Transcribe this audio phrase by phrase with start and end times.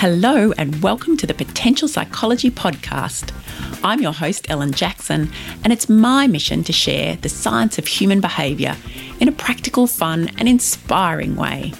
[0.00, 3.34] Hello, and welcome to the Potential Psychology Podcast.
[3.82, 5.28] I'm your host, Ellen Jackson,
[5.64, 8.76] and it's my mission to share the science of human behaviour
[9.18, 11.72] in a practical, fun, and inspiring way.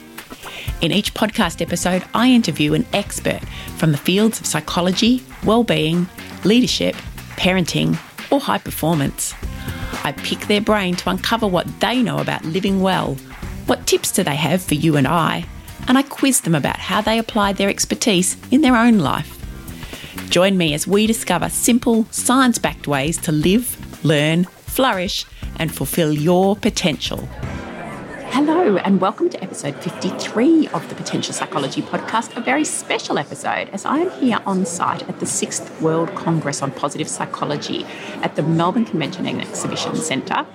[0.81, 3.41] In each podcast episode, I interview an expert
[3.77, 6.09] from the fields of psychology, well-being,
[6.43, 6.97] leadership,
[7.37, 7.97] parenting,
[8.33, 9.33] or high performance.
[10.03, 13.15] I pick their brain to uncover what they know about living well.
[13.67, 15.45] What tips do they have for you and I?
[15.89, 19.35] And I quiz them about how they applied their expertise in their own life.
[20.29, 25.25] Join me as we discover simple, science backed ways to live, learn, flourish,
[25.57, 27.27] and fulfill your potential.
[28.31, 33.71] Hello, and welcome to episode 53 of the Potential Psychology Podcast, a very special episode
[33.71, 37.87] as I am here on site at the 6th World Congress on Positive Psychology
[38.23, 40.47] at the Melbourne Convention and Exhibition Centre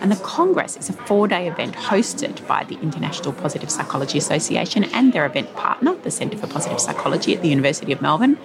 [0.00, 4.84] and the Congress is a four day event hosted by the International Positive Psychology Association
[4.84, 8.38] and their event partner, the Centre for Positive Psychology at the University of Melbourne.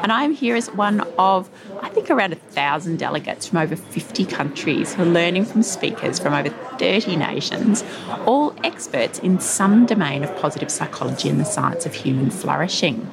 [0.00, 1.50] And I'm here as one of,
[1.82, 6.18] I think, around a thousand delegates from over 50 countries who are learning from speakers
[6.18, 7.82] from over 30 nations,
[8.24, 13.10] all experts in some domain of positive psychology and the science of human flourishing.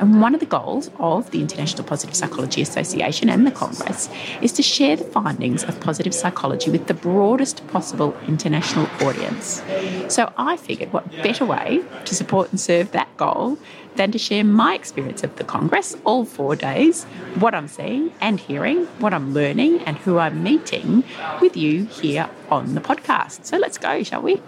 [0.00, 4.08] And one of the goals of the International Positive Psychology Association and the Congress
[4.42, 9.62] is to share the findings of positive psychology with the broadest possible international audience.
[10.08, 13.58] So I figured what better way to support and serve that goal
[13.96, 17.04] than to share my experience of the Congress all four days,
[17.38, 21.04] what I'm seeing and hearing, what I'm learning, and who I'm meeting
[21.40, 23.44] with you here on the podcast.
[23.44, 24.42] So let's go, shall we?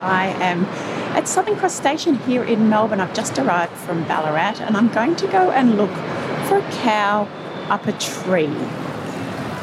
[0.00, 0.66] I am
[1.16, 3.00] at Southern Cross Station here in Melbourne.
[3.00, 5.90] I've just arrived from Ballarat and I'm going to go and look
[6.46, 7.26] for a cow
[7.70, 8.54] up a tree.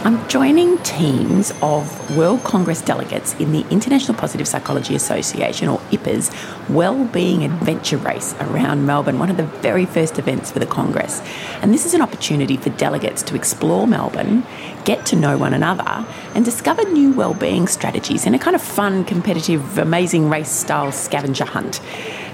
[0.06, 6.30] I'm joining teams of World Congress delegates in the International Positive Psychology Association, or IPA's,
[6.70, 11.22] Wellbeing Adventure Race around Melbourne, one of the very first events for the Congress.
[11.62, 14.44] And this is an opportunity for delegates to explore Melbourne,
[14.84, 16.06] get to know one another,
[16.36, 21.46] and discover new wellbeing strategies in a kind of fun, competitive, amazing race style scavenger
[21.46, 21.80] hunt.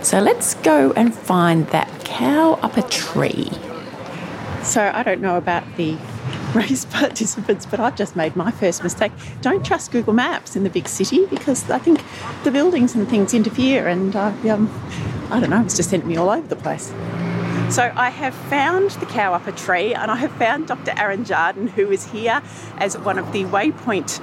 [0.01, 3.51] So let's go and find that cow up a tree.
[4.63, 5.97] So I don't know about the
[6.53, 9.11] race participants, but I've just made my first mistake.
[9.41, 12.01] Don't trust Google Maps in the big city because I think
[12.43, 14.69] the buildings and things interfere, and uh, um,
[15.29, 16.91] I don't know, it's just sent me all over the place.
[17.69, 20.91] So I have found the cow up a tree and I have found Dr.
[20.97, 22.41] Aaron Jarden, who is here
[22.79, 24.19] as one of the waypoint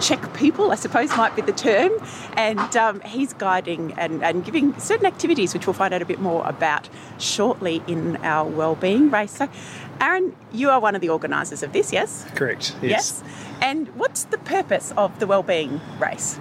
[0.00, 1.90] check people, I suppose might be the term.
[2.34, 6.20] And um, he's guiding and, and giving certain activities, which we'll find out a bit
[6.20, 9.32] more about shortly in our wellbeing race.
[9.32, 9.48] So,
[10.00, 12.26] Aaron, you are one of the organisers of this, yes?
[12.34, 12.90] Correct, yes.
[12.90, 13.24] Yes.
[13.60, 16.38] And what's the purpose of the wellbeing race?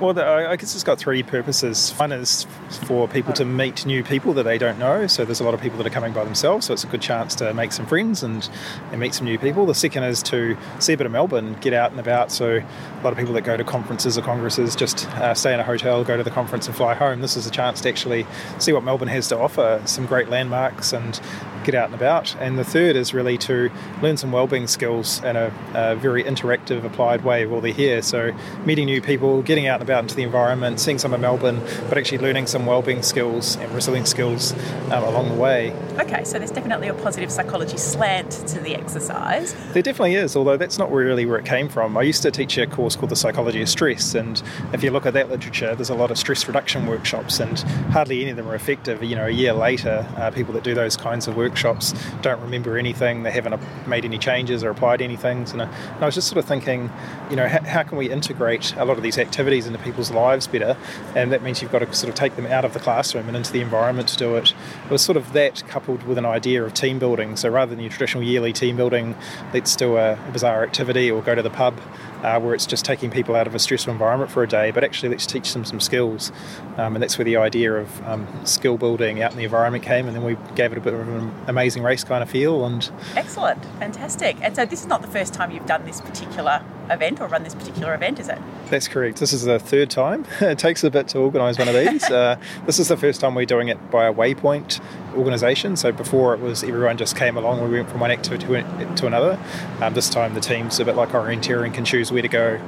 [0.00, 1.90] Well, I guess it's got three purposes.
[1.92, 2.46] One is
[2.84, 5.06] for people to meet new people that they don't know.
[5.06, 7.00] So there's a lot of people that are coming by themselves, so it's a good
[7.00, 8.46] chance to make some friends and,
[8.90, 9.64] and meet some new people.
[9.64, 12.30] The second is to see a bit of Melbourne, get out and about.
[12.30, 15.60] So a lot of people that go to conferences or congresses just uh, stay in
[15.60, 17.22] a hotel, go to the conference and fly home.
[17.22, 18.26] This is a chance to actually
[18.58, 21.18] see what Melbourne has to offer, some great landmarks and
[21.66, 22.34] get out and about.
[22.40, 26.84] And the third is really to learn some wellbeing skills in a, a very interactive,
[26.84, 28.00] applied way while they're here.
[28.00, 28.32] So
[28.64, 31.98] meeting new people, getting out and about into the environment, seeing some of Melbourne, but
[31.98, 34.52] actually learning some wellbeing skills and resilience skills
[34.92, 35.72] um, along the way.
[35.98, 39.54] Okay, so there's definitely a positive psychology slant to the exercise.
[39.72, 41.96] There definitely is, although that's not really where it came from.
[41.96, 44.40] I used to teach a course called the Psychology of Stress, and
[44.72, 47.58] if you look at that literature, there's a lot of stress reduction workshops, and
[47.90, 49.02] hardly any of them are effective.
[49.02, 52.40] You know, a year later, uh, people that do those kinds of work workshops don't
[52.42, 55.38] remember anything, they haven't made any changes or applied anything.
[55.46, 55.62] Uh, and,
[56.02, 56.90] I was just sort of thinking,
[57.30, 60.76] you know, how, can we integrate a lot of these activities into people's lives better?
[61.14, 63.36] And that means you've got to sort of take them out of the classroom and
[63.36, 64.52] into the environment to do it.
[64.84, 67.36] It was sort of that coupled with an idea of team building.
[67.36, 69.16] So rather than your traditional yearly team building,
[69.54, 71.80] let's do a bizarre activity or go to the pub
[72.26, 74.82] uh, where it's just taking people out of a stressful environment for a day, but
[74.82, 76.32] actually let's teach them some skills.
[76.76, 80.08] Um, and that's where the idea of um, skill building out in the environment came,
[80.08, 82.66] and then we gave it a bit of an amazing race kind of feel.
[82.66, 84.36] And excellent, fantastic.
[84.42, 87.44] And so this is not the first time you've done this particular event or run
[87.44, 88.38] this particular event, is it?
[88.70, 89.18] That's correct.
[89.20, 90.26] This is the third time.
[90.40, 92.02] it takes a bit to organise one of these.
[92.10, 92.36] uh,
[92.66, 94.80] this is the first time we're doing it by a waypoint
[95.16, 95.76] organisation.
[95.76, 99.38] So before it was everyone just came along, we went from one activity to another.
[99.80, 102.58] Um, this time the team's a bit like orienteering, can choose where to go.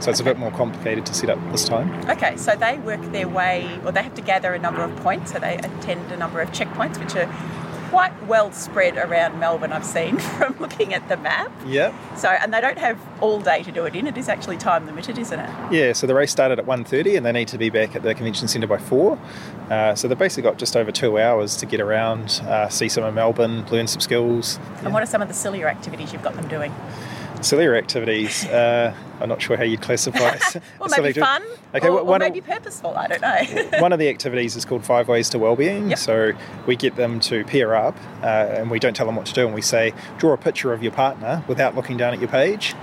[0.00, 0.30] So it's okay.
[0.30, 2.08] a bit more complicated to set up this time.
[2.10, 5.32] Okay, so they work their way, or they have to gather a number of points.
[5.32, 7.26] So they attend a number of checkpoints, which are
[7.88, 11.50] quite well spread around Melbourne, I've seen from looking at the map.
[11.66, 11.94] Yep.
[12.16, 14.06] So, and they don't have all day to do it in.
[14.06, 15.50] It is actually time limited, isn't it?
[15.72, 18.14] Yeah, so the race started at 1.30 and they need to be back at the
[18.14, 19.18] convention centre by 4.
[19.70, 23.04] Uh, so they've basically got just over two hours to get around, uh, see some
[23.04, 24.58] of Melbourne, learn some skills.
[24.82, 26.74] And what are some of the sillier activities you've got them doing?
[27.40, 30.38] Sillier activities, uh, I'm not sure how you'd classify
[30.80, 31.42] well, maybe fun,
[31.74, 33.78] okay, or, or maybe purposeful, I don't know.
[33.80, 35.90] one of the activities is called Five Ways to Wellbeing.
[35.90, 35.98] Yep.
[35.98, 36.32] So
[36.66, 39.46] we get them to pair up uh, and we don't tell them what to do
[39.46, 42.74] and we say, draw a picture of your partner without looking down at your page.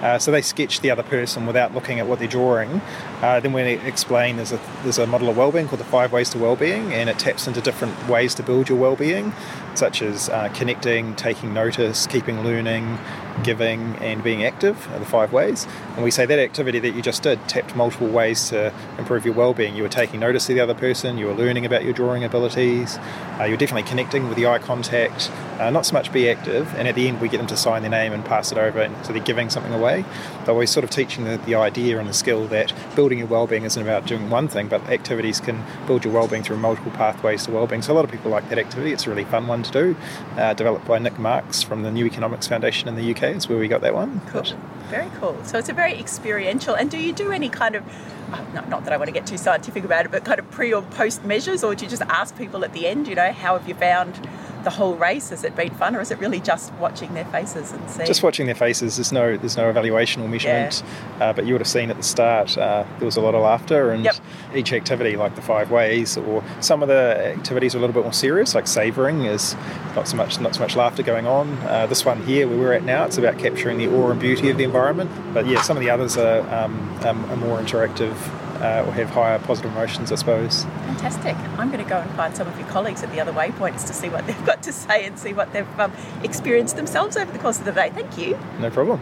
[0.00, 2.82] Uh, so they sketch the other person without looking at what they're drawing.
[3.22, 6.28] Uh, then we explain there's a there's a model of wellbeing called the Five Ways
[6.30, 9.32] to Wellbeing, and it taps into different ways to build your wellbeing,
[9.78, 12.98] such as uh, connecting, taking notice, keeping learning,
[13.42, 15.66] giving, and being active are the five ways.
[15.94, 19.34] And we say that activity that you just did tapped multiple ways to improve your
[19.34, 19.74] well-being.
[19.74, 22.98] You were taking notice of the other person, you were learning about your drawing abilities,
[23.40, 26.72] uh, you're definitely connecting with the eye contact, uh, not so much be active.
[26.76, 28.80] And at the end, we get them to sign their name and pass it over,
[28.80, 30.04] and so they're giving something away.
[30.44, 33.64] But we're sort of teaching the, the idea and the skill that building your well-being
[33.64, 37.50] isn't about doing one thing, but activities can build your well-being through multiple pathways to
[37.50, 37.82] well-being.
[37.82, 38.92] So a lot of people like that activity.
[38.92, 39.96] It's a really fun one to do.
[40.36, 43.34] Uh, developed by Nick Marks from the New Economics Foundation in the UK.
[43.34, 44.20] is where we got that one.
[44.28, 44.44] Cool.
[44.88, 45.36] Very cool.
[45.44, 46.74] So it's a very experiential.
[46.74, 47.84] And do you do any kind of
[48.30, 50.72] not, not, that I want to get too scientific about it, but kind of pre
[50.72, 53.56] or post measures, or do you just ask people at the end, you know, how
[53.56, 54.28] have you found
[54.64, 55.30] the whole race?
[55.30, 58.06] Has it been fun, or is it really just watching their faces and seeing?
[58.06, 58.96] Just watching their faces.
[58.96, 60.82] There's no there's no evaluation or measurement.
[61.18, 61.24] Yeah.
[61.24, 63.42] Uh, but you would have seen at the start uh, there was a lot of
[63.42, 64.16] laughter, and yep.
[64.54, 68.02] each activity, like the five ways, or some of the activities are a little bit
[68.02, 69.54] more serious, like savouring, is
[69.94, 71.52] not so much not so much laughter going on.
[71.58, 74.50] Uh, this one here, where we're at now, it's about capturing the awe and beauty
[74.50, 75.10] of the environment.
[75.32, 78.16] But yeah, some of the others are, um, um, are more interactive
[78.64, 80.64] uh, or have higher positive emotions, I suppose.
[80.64, 81.36] Fantastic.
[81.58, 83.92] I'm going to go and find some of your colleagues at the other waypoints to
[83.92, 87.38] see what they've got to say and see what they've um, experienced themselves over the
[87.38, 87.90] course of the day.
[87.90, 88.38] Thank you.
[88.60, 89.00] No problem.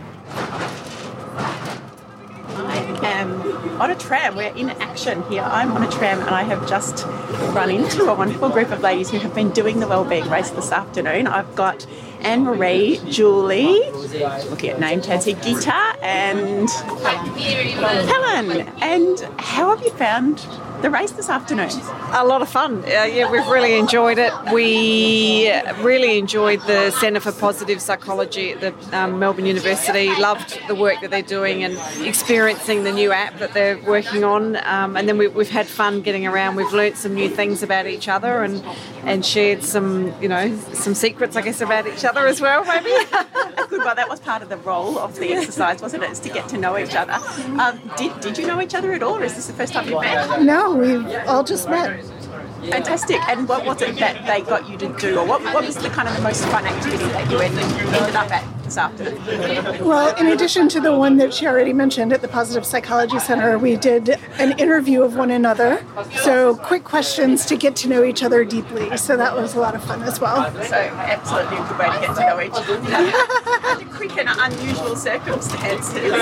[2.48, 4.34] I am on a tram.
[4.34, 5.42] We're in action here.
[5.42, 7.06] I'm on a tram and I have just
[7.54, 10.72] run into a wonderful group of ladies who have been doing the wellbeing race this
[10.72, 11.28] afternoon.
[11.28, 11.86] I've got
[12.24, 13.80] Anne Marie, Julie,
[14.48, 16.70] looking at name tags here, Gita, and
[18.08, 18.68] Helen.
[18.80, 20.38] And how have you found
[20.82, 21.70] the race this afternoon?
[22.12, 22.78] A lot of fun.
[22.84, 24.32] Uh, yeah, we've really enjoyed it.
[24.52, 25.50] We
[25.80, 30.08] really enjoyed the Centre for Positive Psychology at the um, Melbourne University.
[30.20, 34.56] Loved the work that they're doing and experiencing the new app that they're working on.
[34.66, 36.56] Um, and then we, have had fun getting around.
[36.56, 38.62] We've learnt some new things about each other and
[39.04, 42.90] and shared some, you know, some secrets, I guess, about each other as well, maybe.
[43.68, 43.84] Good.
[43.84, 46.10] Well, that was part of the role of the exercise, wasn't it?
[46.10, 47.14] Is to get to know each other.
[47.60, 49.88] Um, did Did you know each other at all, or is this the first time
[49.88, 50.42] you've met?
[50.42, 52.04] No, we've all just met.
[52.70, 53.20] Fantastic.
[53.28, 55.88] And what was it that they got you to do, or what, what was the
[55.90, 58.61] kind of the most fun activity that you ended up at?
[58.72, 59.86] This afternoon?
[59.86, 63.58] Well, in addition to the one that she already mentioned at the Positive Psychology Center,
[63.58, 64.08] we did
[64.38, 65.84] an interview of one another.
[66.22, 68.96] So, quick questions to get to know each other deeply.
[68.96, 70.50] So, that was a lot of fun as well.
[70.64, 72.74] So, absolutely a good way to get to know each other.
[73.64, 76.12] Under quick and unusual circumstances.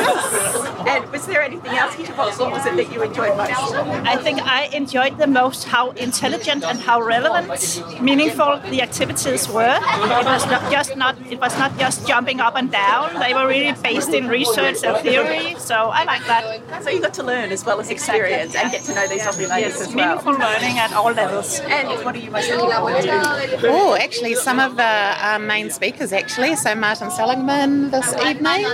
[0.88, 2.12] and was there anything else, Gita?
[2.12, 3.50] What, what was it that you enjoyed most?
[3.52, 9.78] I think I enjoyed the most how intelligent and how relevant, meaningful the activities were.
[9.80, 11.16] It was not just not.
[11.30, 13.18] It was not just jumping up and down.
[13.20, 16.82] They were really based in research and theory, so I like that.
[16.82, 19.46] So you got to learn as well as experience and get to know these lovely
[19.46, 20.08] ladies yes, as well.
[20.08, 21.60] Meaningful learning at all levels.
[21.60, 23.68] And what are you most looking forward to?
[23.68, 26.56] Oh, actually, some of the um, main speakers actually.
[26.56, 28.66] So Martin Seligman this evening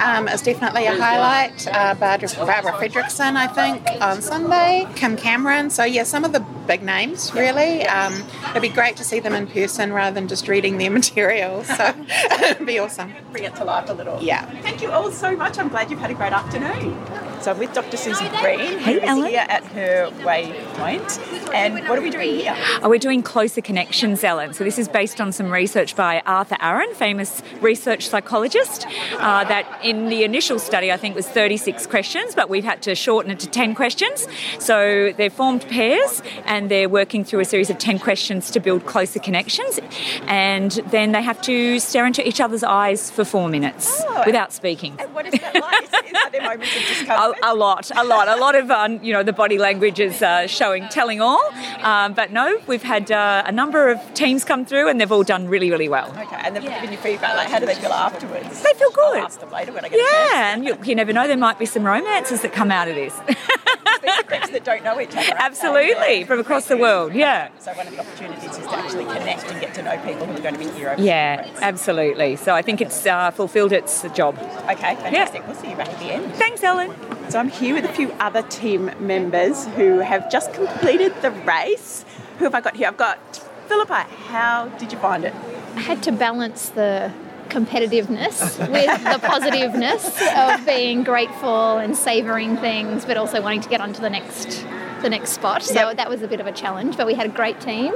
[0.00, 1.66] um, is definitely a highlight.
[1.68, 4.86] Uh, Barbara, Barbara Fredrickson, I think, on Sunday.
[4.96, 5.70] Kim Cameron.
[5.70, 7.86] So yeah, some of the big names really.
[7.86, 11.64] Um, it'd be great to see them in person rather than just reading their material.
[11.64, 11.94] So
[12.42, 14.20] it'd be awesome bring it to life a little.
[14.22, 14.44] Yeah.
[14.62, 15.58] Thank you all so much.
[15.58, 16.96] I'm glad you've had a great afternoon.
[17.40, 17.96] So I'm with Dr.
[17.96, 19.30] Susie Green, hey, who is Ellen.
[19.30, 21.54] here at her waypoint.
[21.54, 22.54] And what are we doing here?
[22.82, 24.52] Oh, we're doing Closer Connections, Ellen.
[24.52, 29.80] So this is based on some research by Arthur Aron, famous research psychologist, uh, that
[29.82, 33.40] in the initial study I think was 36 questions, but we've had to shorten it
[33.40, 34.26] to 10 questions.
[34.58, 38.84] So they're formed pairs and they're working through a series of 10 questions to build
[38.84, 39.80] closer connections.
[40.26, 44.52] And then they have to stare into each other's eyes for four minutes oh, without
[44.52, 44.96] speaking.
[44.98, 45.84] And what is that like?
[45.84, 47.38] is, there moments of discomfort?
[47.42, 50.22] A, a, lot, a lot, a lot of um, you know the body language is
[50.22, 51.40] uh, showing, telling all.
[51.82, 55.22] Um, but no, we've had uh, a number of teams come through, and they've all
[55.22, 56.10] done really, really well.
[56.10, 57.36] Okay, and they've given you feedback.
[57.36, 58.62] Like, how do they feel afterwards?
[58.62, 59.18] They feel good.
[59.18, 61.58] I'll ask them later when I get yeah, and you, you never know, there might
[61.58, 63.14] be some romances that come out of this.
[64.02, 65.34] These are groups that don't know each other.
[65.36, 67.14] Absolutely, from across the world.
[67.14, 67.50] Yeah.
[67.58, 70.36] So one of the opportunities is to actually connect and get to know people who
[70.36, 70.90] are going to be here.
[70.90, 72.36] Over Yeah, absolutely.
[72.36, 74.38] So I think it's uh, fulfilled its job.
[74.38, 75.46] Okay, fantastic.
[75.46, 76.32] We'll see you back at the end.
[76.34, 76.94] Thanks, Ellen.
[77.30, 82.04] So I'm here with a few other team members who have just completed the race.
[82.38, 82.88] Who have I got here?
[82.88, 83.36] I've got
[83.68, 84.02] Philippa.
[84.28, 85.34] How did you find it?
[85.76, 87.12] I had to balance the
[87.50, 93.80] competitiveness with the positiveness of being grateful and savouring things, but also wanting to get
[93.80, 94.64] on to the next
[95.02, 95.62] the next spot.
[95.62, 95.96] So Yep.
[95.96, 97.94] that was a bit of a challenge, but we had a great team,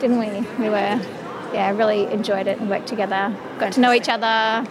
[0.00, 0.30] didn't we?
[0.62, 0.98] We were,
[1.52, 4.66] yeah, really enjoyed it and worked together, got to know each other,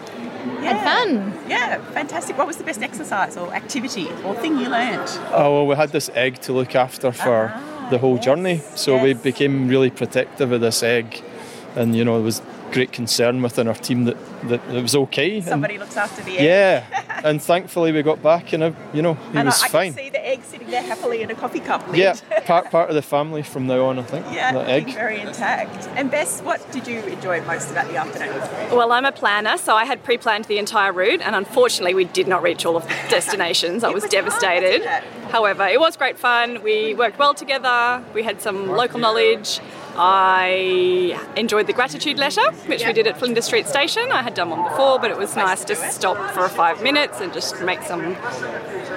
[0.63, 1.34] had fun.
[1.48, 2.36] Yeah, fantastic.
[2.38, 5.07] What was the best exercise or activity or thing you learned?
[5.31, 8.98] Oh, well, we had this egg to look after for ah, the whole journey, so
[9.01, 11.22] we became really protective of this egg,
[11.75, 14.17] and you know it was great concern within our team that,
[14.50, 15.38] that it was okay.
[15.38, 16.43] and- Somebody looks after the egg.
[16.45, 19.69] yeah, and thankfully we got back, and uh, you know he and was I, I
[19.69, 19.93] fine.
[19.93, 21.88] can see the egg sitting there happily in a coffee cup.
[21.88, 21.97] lid.
[21.97, 24.25] Yeah, part part of the family from now on, I think.
[24.31, 24.93] Yeah, that egg.
[24.93, 25.88] very intact.
[25.95, 28.36] And Bess, what did you enjoy most about the afternoon?
[28.75, 32.05] Well, I'm a planner, so I had pre planned the entire route, and unfortunately, we
[32.05, 33.83] did not reach all of the destinations.
[33.83, 34.86] I was devastated.
[35.31, 36.62] However, it was great fun.
[36.63, 39.59] We worked well together, we had some local knowledge.
[40.00, 44.12] I enjoyed the gratitude letter, which we did at Flinders Street Station.
[44.12, 47.34] I had done one before, but it was nice to stop for five minutes and
[47.34, 48.16] just make some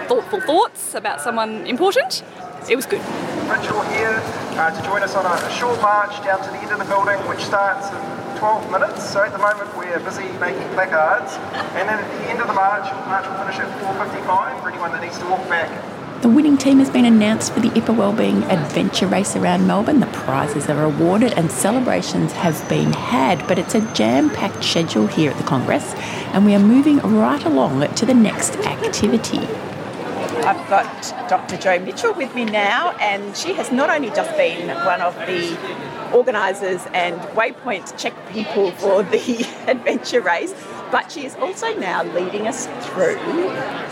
[0.08, 2.22] thoughtful thoughts about someone important.
[2.68, 3.00] It was good.
[3.48, 4.20] Mitchell here
[4.60, 6.84] uh, to join us on a, a short march down to the end of the
[6.84, 9.08] building, which starts in 12 minutes.
[9.08, 11.32] So at the moment we're busy making placards,
[11.80, 14.92] and then at the end of the march, march will finish at 4:55 for anyone
[14.92, 15.70] that needs to walk back.
[16.20, 20.00] The winning team has been announced for the IPA Wellbeing Adventure Race around Melbourne.
[20.00, 25.06] The prizes are awarded and celebrations have been had, but it's a jam packed schedule
[25.06, 25.94] here at the Congress,
[26.34, 29.38] and we are moving right along to the next activity.
[30.44, 31.56] I've got Dr.
[31.56, 35.56] Jo Mitchell with me now, and she has not only just been one of the
[36.14, 40.52] organisers and waypoint check people for the adventure race,
[40.90, 43.18] but she is also now leading us through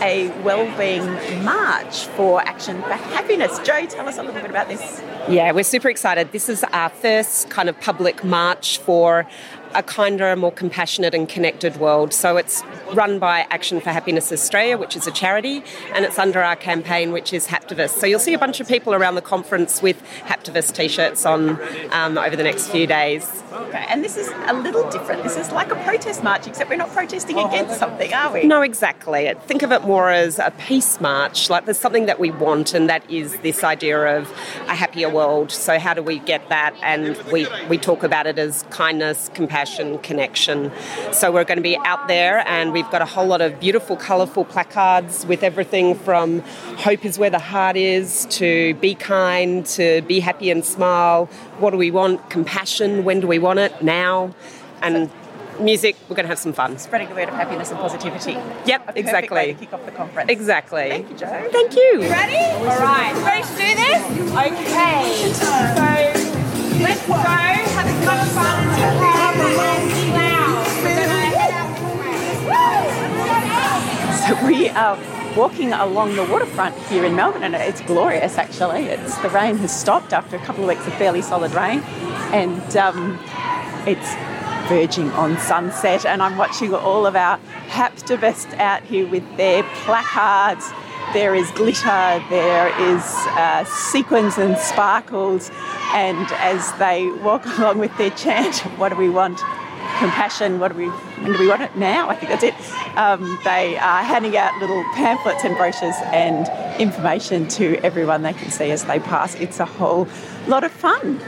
[0.01, 1.05] a wellbeing
[1.43, 3.59] march for Action for Happiness.
[3.59, 5.01] Jo, tell us a little bit about this.
[5.27, 6.31] Yeah, we're super excited.
[6.31, 9.27] This is our first kind of public march for
[9.75, 12.13] a kinder, more compassionate and connected world.
[12.13, 16.41] So it's run by Action for Happiness Australia, which is a charity, and it's under
[16.41, 17.99] our campaign, which is Haptivist.
[17.99, 21.59] So you'll see a bunch of people around the conference with Haptivist t-shirts on
[21.91, 23.43] um, over the next few days.
[23.51, 25.23] Okay, and this is a little different.
[25.23, 28.43] This is like a protest march, except we're not protesting against something, are we?
[28.45, 29.33] No, exactly.
[29.45, 31.49] Think of it more as a peace march.
[31.49, 34.31] Like there's something that we want, and that is this idea of
[34.67, 35.51] a happier world.
[35.51, 36.75] So how do we get that?
[36.81, 39.58] And we we talk about it as kindness, compassion,
[39.99, 40.71] connection.
[41.11, 43.97] So we're going to be out there, and we've got a whole lot of beautiful,
[43.97, 46.41] colourful placards with everything from
[46.77, 51.25] "Hope is where the heart is" to "Be kind" to "Be happy and smile."
[51.59, 52.29] What do we want?
[52.29, 53.03] Compassion.
[53.03, 53.81] When do we want it?
[53.81, 54.33] Now.
[54.81, 55.09] And
[55.59, 55.95] music.
[56.07, 56.77] We're going to have some fun.
[56.77, 58.37] Spreading the word of happiness and positivity.
[58.65, 59.57] Yep, A exactly.
[59.59, 60.29] kick off the conference.
[60.29, 60.89] Exactly.
[60.89, 61.49] Thank you, Jo.
[61.51, 62.01] Thank you.
[62.01, 62.37] Ready?
[62.65, 63.13] All right.
[63.25, 64.01] Ready to do this?
[64.31, 65.33] Okay.
[65.33, 65.45] So
[66.81, 67.13] let's go.
[67.13, 69.18] Have much fun
[74.45, 74.97] we are
[75.35, 78.37] walking along the waterfront here in Melbourne, and it's glorious.
[78.37, 81.79] Actually, it's the rain has stopped after a couple of weeks of fairly solid rain,
[82.31, 83.17] and um,
[83.87, 84.13] it's
[84.69, 86.05] verging on sunset.
[86.05, 90.69] And I'm watching all of our Haptivist out here with their placards.
[91.13, 95.49] There is glitter, there is uh, sequins and sparkles,
[95.93, 99.41] and as they walk along with their chant, "What do we want?"
[99.97, 100.59] Compassion.
[100.59, 100.87] What do we?
[100.87, 102.09] When do we want it now?
[102.09, 102.53] I think that's it.
[102.97, 106.47] Um, they are handing out little pamphlets and brochures and
[106.79, 109.35] information to everyone they can see as they pass.
[109.35, 110.07] It's a whole
[110.47, 111.19] lot of fun.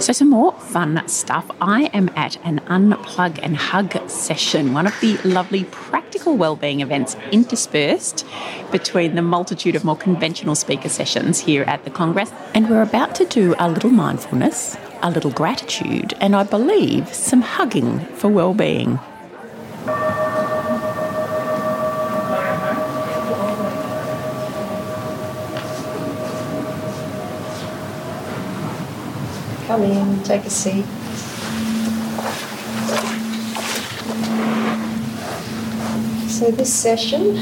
[0.00, 1.50] So, some more fun stuff.
[1.60, 7.16] I am at an unplug and hug session, one of the lovely practical wellbeing events
[7.32, 8.26] interspersed
[8.72, 12.32] between the multitude of more conventional speaker sessions here at the Congress.
[12.54, 17.42] And we're about to do a little mindfulness, a little gratitude, and I believe some
[17.42, 18.98] hugging for wellbeing.
[29.66, 30.84] Come in, take a seat.
[36.30, 37.36] So, this session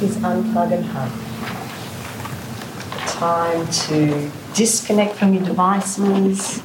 [0.00, 1.10] is Unplug and Hug.
[3.08, 6.62] Time to disconnect from your devices,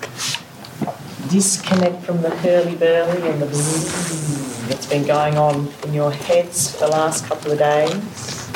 [1.34, 6.72] disconnect from the hurly burly and the bzzz that's been going on in your heads
[6.72, 8.52] for the last couple of days,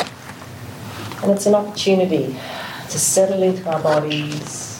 [1.23, 2.37] And it's an opportunity
[2.89, 4.77] to settle into our bodies,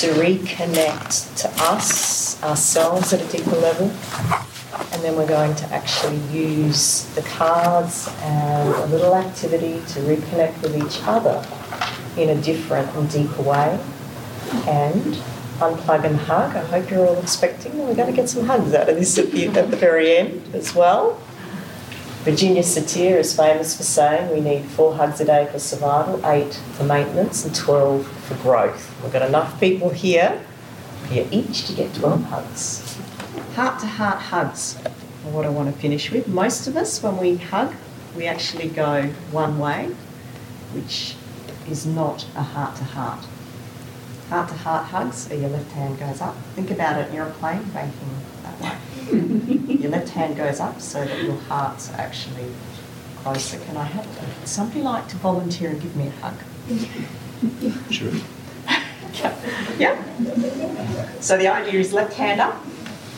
[0.00, 3.90] to reconnect to us, ourselves at a deeper level.
[4.92, 10.62] And then we're going to actually use the cards and a little activity to reconnect
[10.62, 11.46] with each other
[12.16, 13.78] in a different and deeper way.
[14.66, 15.22] And
[15.58, 16.56] unplug and hug.
[16.56, 17.78] I hope you're all expecting.
[17.78, 20.54] We're going to get some hugs out of this at the, at the very end
[20.54, 21.20] as well.
[22.24, 26.54] Virginia Satir is famous for saying we need four hugs a day for survival, eight
[26.72, 29.00] for maintenance, and 12 for growth.
[29.02, 30.44] We've got enough people here
[31.08, 32.98] here each to get 12 hugs.
[33.54, 36.26] Heart to heart hugs are what I want to finish with.
[36.26, 37.74] Most of us, when we hug,
[38.16, 39.94] we actually go one way,
[40.72, 41.14] which
[41.68, 43.24] is not a heart to heart.
[44.28, 46.34] Heart to heart hugs, or your left hand goes up.
[46.56, 48.08] Think about it in your plane banking
[48.42, 48.76] that way.
[49.74, 52.50] your left hand goes up so that your heart's actually
[53.18, 53.58] closer.
[53.60, 54.06] Can I have
[54.44, 56.34] somebody like to volunteer and give me a hug?
[57.92, 58.12] Sure.
[59.78, 59.96] Yeah.
[61.20, 62.56] So the idea is left hand up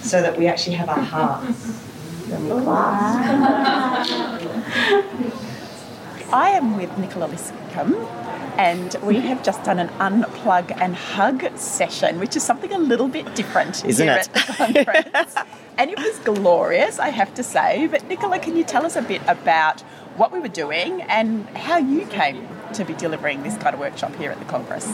[0.02, 1.80] so that we actually have our hearts.
[2.26, 3.18] Then we clasp.
[6.32, 7.96] I am with Nicola Liscombe
[8.58, 13.08] and we have just done an unplug and hug session, which is something a little
[13.08, 14.28] bit different Isn't it?
[15.78, 17.86] and it was glorious, I have to say.
[17.86, 19.80] But Nicola, can you tell us a bit about
[20.18, 24.14] what we were doing and how you came to be delivering this kind of workshop
[24.16, 24.86] here at the Congress?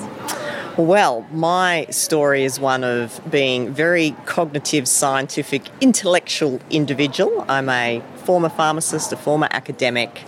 [0.76, 7.47] Well, my story is one of being very cognitive, scientific, intellectual individual.
[7.49, 10.23] I'm a former pharmacist, a former academic,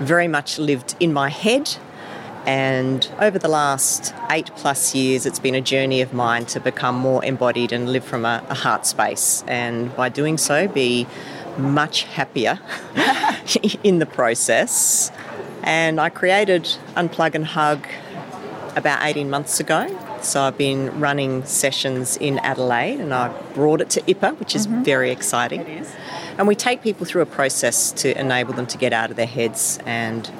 [0.00, 1.76] very much lived in my head.
[2.46, 6.96] And over the last eight plus years, it's been a journey of mine to become
[6.96, 9.44] more embodied and live from a, a heart space.
[9.46, 11.06] And by doing so, be
[11.58, 12.58] much happier
[13.82, 15.12] in the process.
[15.62, 16.64] And I created
[16.96, 17.86] Unplug and Hug
[18.76, 19.96] about 18 months ago.
[20.22, 24.66] So I've been running sessions in Adelaide and I brought it to IPA, which is
[24.66, 24.82] mm-hmm.
[24.82, 25.60] very exciting.
[25.60, 25.94] It is.
[26.38, 29.26] And we take people through a process to enable them to get out of their
[29.26, 30.30] heads and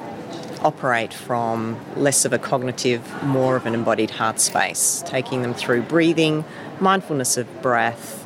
[0.61, 5.81] operate from less of a cognitive, more of an embodied heart space, taking them through
[5.83, 6.45] breathing,
[6.79, 8.17] mindfulness of breath.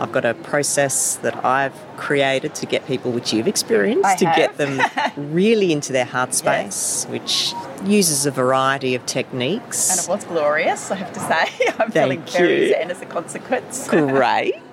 [0.00, 4.24] I've got a process that I've created to get people, which you've experienced, I to
[4.24, 4.80] get them
[5.16, 7.52] really into their heart space, which
[7.84, 9.90] uses a variety of techniques.
[9.90, 11.72] And it was glorious, I have to say.
[11.78, 12.68] I'm feeling Thank very you.
[12.70, 13.88] zen as a consequence.
[13.88, 14.54] Great.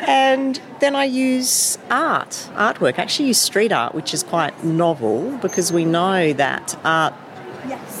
[0.00, 2.98] And then I use art, artwork.
[2.98, 7.14] I actually use street art, which is quite novel because we know that art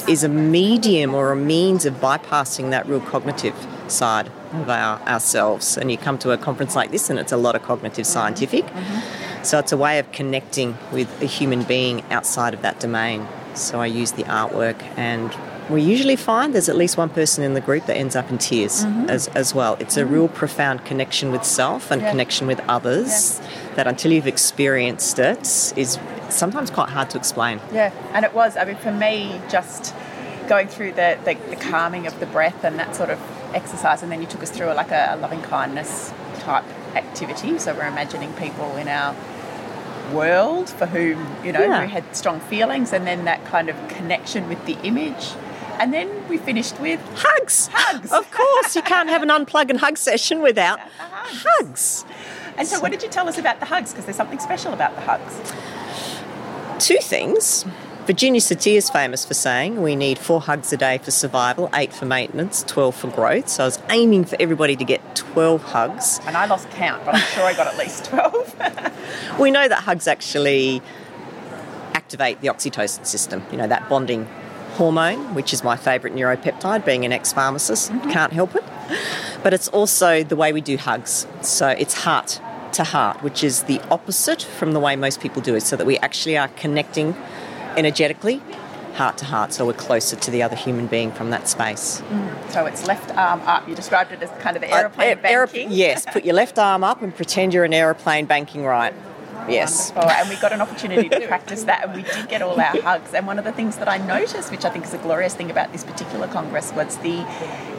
[0.08, 3.54] is a medium or a means of bypassing that real cognitive
[3.88, 5.76] side of our, ourselves.
[5.76, 8.12] And you come to a conference like this, and it's a lot of cognitive mm-hmm.
[8.12, 8.64] scientific.
[8.64, 9.44] Mm-hmm.
[9.44, 13.26] So it's a way of connecting with a human being outside of that domain.
[13.54, 15.34] So I use the artwork, and
[15.68, 18.38] we usually find there's at least one person in the group that ends up in
[18.38, 19.08] tears Mhm.
[19.10, 19.76] as, as well.
[19.78, 22.10] It's a real profound connection with self and Yeah.
[22.10, 23.40] connection with others
[23.74, 25.98] that until you've experienced it is
[26.30, 27.60] sometimes quite hard to explain.
[27.72, 28.56] Yeah, and it was.
[28.56, 29.94] I mean, for me, just
[30.48, 33.18] going through the, the, the calming of the breath and that sort of
[33.54, 37.58] exercise, and then you took us through like a, a loving kindness type activity.
[37.58, 39.14] So we're imagining people in our
[40.12, 41.82] world for whom, you know, Yeah.
[41.82, 45.32] who had strong feelings, and then that kind of connection with the image.
[45.78, 47.68] And then we finished with hugs.
[47.72, 48.12] Hugs.
[48.12, 51.60] Of course, you can't have an unplug and hug session without uh-huh.
[51.60, 52.04] hugs.
[52.56, 53.92] And so, what did you tell us about the hugs?
[53.92, 55.52] Because there's something special about the hugs.
[56.84, 57.64] Two things.
[58.08, 61.92] Virginia Satir is famous for saying we need four hugs a day for survival, eight
[61.92, 63.50] for maintenance, 12 for growth.
[63.50, 66.18] So I was aiming for everybody to get 12 hugs.
[66.24, 68.54] And I lost count, but I'm sure I got at least 12.
[69.38, 70.82] We know that hugs actually
[71.94, 74.26] activate the oxytocin system, you know, that bonding
[74.78, 78.64] hormone, which is my favourite neuropeptide, being an ex pharmacist, can't help it.
[79.42, 81.26] But it's also the way we do hugs.
[81.42, 82.40] So it's heart
[82.74, 85.84] to heart, which is the opposite from the way most people do it, so that
[85.84, 87.16] we actually are connecting
[87.76, 88.40] energetically,
[88.94, 92.00] heart to heart, so we're closer to the other human being from that space.
[92.02, 92.50] Mm.
[92.52, 93.68] So it's left arm up.
[93.68, 95.72] You described it as kind of the aeroplane Aer- banking.
[95.72, 98.94] yes, put your left arm up and pretend you're an aeroplane banking right.
[99.48, 99.92] Yes.
[99.92, 100.10] Wonderful.
[100.10, 103.14] And we got an opportunity to practice that, and we did get all our hugs.
[103.14, 105.50] And one of the things that I noticed, which I think is a glorious thing
[105.50, 107.26] about this particular congress, was the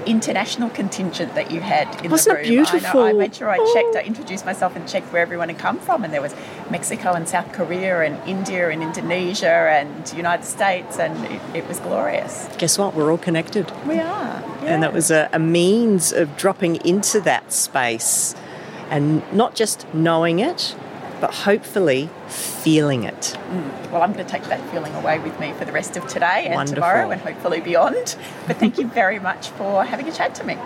[0.05, 2.65] international contingent that you had in Wasn't the it room.
[2.67, 4.05] I, know, I made sure I checked, I oh.
[4.05, 6.34] introduced myself and checked where everyone had come from, and there was
[6.69, 11.79] Mexico and South Korea and India and Indonesia and United States, and it, it was
[11.79, 12.49] glorious.
[12.58, 12.95] Guess what?
[12.95, 13.71] We're all connected.
[13.86, 14.43] We are.
[14.62, 18.36] And that was a, a means of dropping into that space
[18.89, 20.75] and not just knowing it,
[21.19, 23.37] but hopefully feeling it.
[23.49, 23.91] Mm.
[23.91, 26.45] Well, I'm going to take that feeling away with me for the rest of today
[26.45, 26.75] and Wonderful.
[26.75, 28.15] tomorrow and hopefully beyond.
[28.47, 30.57] But thank you very much for having a chat to me.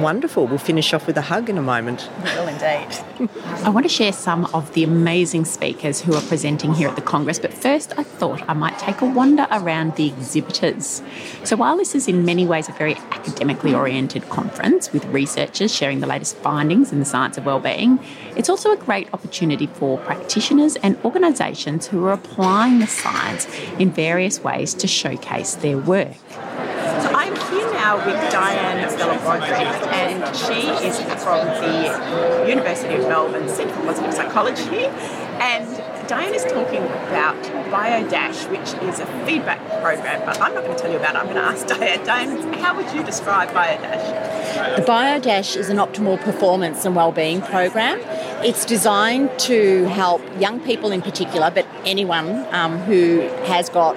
[0.00, 0.46] Wonderful.
[0.46, 2.08] We'll finish off with a hug in a moment.
[2.22, 3.28] We will indeed.
[3.64, 7.02] I want to share some of the amazing speakers who are presenting here at the
[7.02, 11.02] Congress, but first I thought I might take a wander around the exhibitors.
[11.42, 15.98] So, while this is in many ways a very academically oriented conference with researchers sharing
[15.98, 17.98] the latest findings in the science of wellbeing,
[18.36, 23.46] it's also a great opportunity for practitioners and organisations who are applying the science
[23.78, 26.16] in various ways to showcase their work.
[26.28, 33.48] So I'm here now with Diane Brodrick, and she is from the University of Melbourne
[33.48, 35.27] Centre for Positive Psychology.
[35.40, 37.36] And Diane is talking about
[37.70, 41.18] BioDash, which is a feedback program, but I'm not going to tell you about it.
[41.18, 42.04] I'm going to ask Diane.
[42.04, 44.76] Diane, how would you describe BioDash?
[44.76, 48.00] The BioDash is an optimal performance and wellbeing program.
[48.44, 53.96] It's designed to help young people in particular, but anyone um, who has got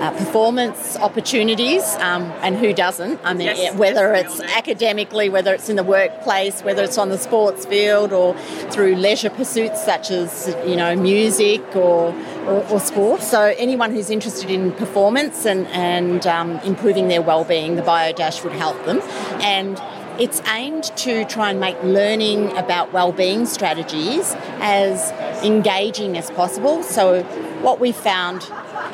[0.00, 3.20] uh, performance opportunities, um, and who doesn't?
[3.22, 3.76] I mean, yes.
[3.76, 8.34] whether it's academically, whether it's in the workplace, whether it's on the sports field, or
[8.70, 12.14] through leisure pursuits such as you know music or
[12.46, 13.20] or, or sport.
[13.20, 18.54] So anyone who's interested in performance and and um, improving their well-being, the BioDash would
[18.54, 19.00] help them,
[19.42, 19.80] and
[20.18, 25.10] it's aimed to try and make learning about well-being strategies as
[25.42, 26.82] engaging as possible.
[26.82, 27.22] So
[27.62, 28.42] what we found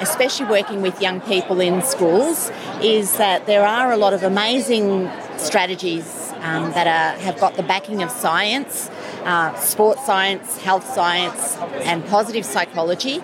[0.00, 2.50] especially working with young people in schools,
[2.82, 7.62] is that there are a lot of amazing strategies um, that are, have got the
[7.62, 8.90] backing of science.
[9.24, 13.18] Uh, sports science, health science, and positive psychology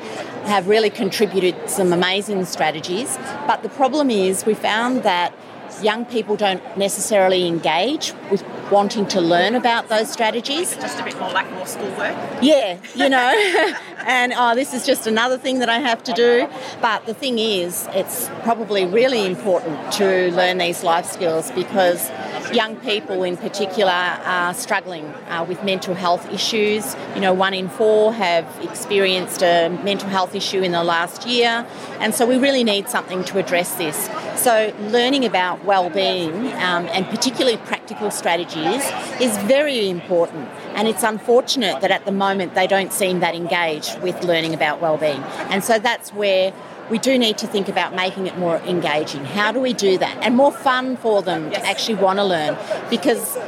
[0.47, 3.17] have really contributed some amazing strategies.
[3.47, 5.33] But the problem is, we found that
[5.81, 10.75] young people don't necessarily engage with wanting to learn about those strategies.
[10.77, 12.17] Just a bit more like more schoolwork.
[12.43, 13.75] Yeah, you know,
[14.07, 16.49] and oh, this is just another thing that I have to do.
[16.81, 22.11] But the thing is, it's probably really important to learn these life skills because
[22.53, 26.97] young people in particular are struggling uh, with mental health issues.
[27.15, 31.67] You know, one in four have experienced a mental health issue in the last year,
[32.01, 34.09] and so we really need something to address this.
[34.37, 38.83] So, learning about well-being um, and particularly practical strategies
[39.21, 40.49] is very important.
[40.75, 44.81] And it's unfortunate that at the moment they don't seem that engaged with learning about
[44.81, 45.23] well-being.
[45.51, 46.53] And so that's where
[46.91, 49.25] we do need to think about making it more engaging.
[49.25, 50.19] How do we do that?
[50.23, 52.57] And more fun for them to actually want to learn
[52.91, 53.39] because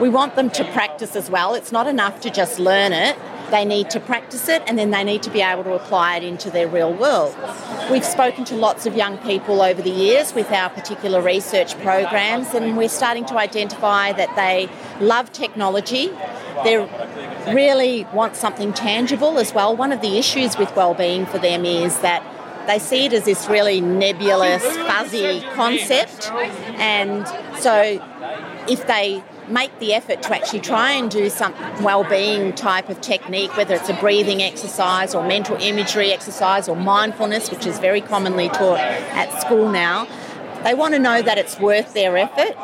[0.00, 1.54] we want them to practice as well.
[1.54, 3.16] It's not enough to just learn it.
[3.54, 6.24] They need to practice it and then they need to be able to apply it
[6.24, 7.36] into their real world.
[7.88, 12.52] We've spoken to lots of young people over the years with our particular research programs,
[12.52, 14.68] and we're starting to identify that they
[15.00, 16.10] love technology.
[16.64, 16.78] They
[17.54, 19.76] really want something tangible as well.
[19.76, 22.24] One of the issues with well-being for them is that
[22.66, 26.28] they see it as this really nebulous, fuzzy concept,
[26.80, 27.24] and
[27.60, 28.02] so
[28.66, 31.52] if they make the effort to actually try and do some
[31.82, 37.50] well-being type of technique whether it's a breathing exercise or mental imagery exercise or mindfulness
[37.50, 40.06] which is very commonly taught at school now.
[40.64, 42.56] They want to know that it's worth their effort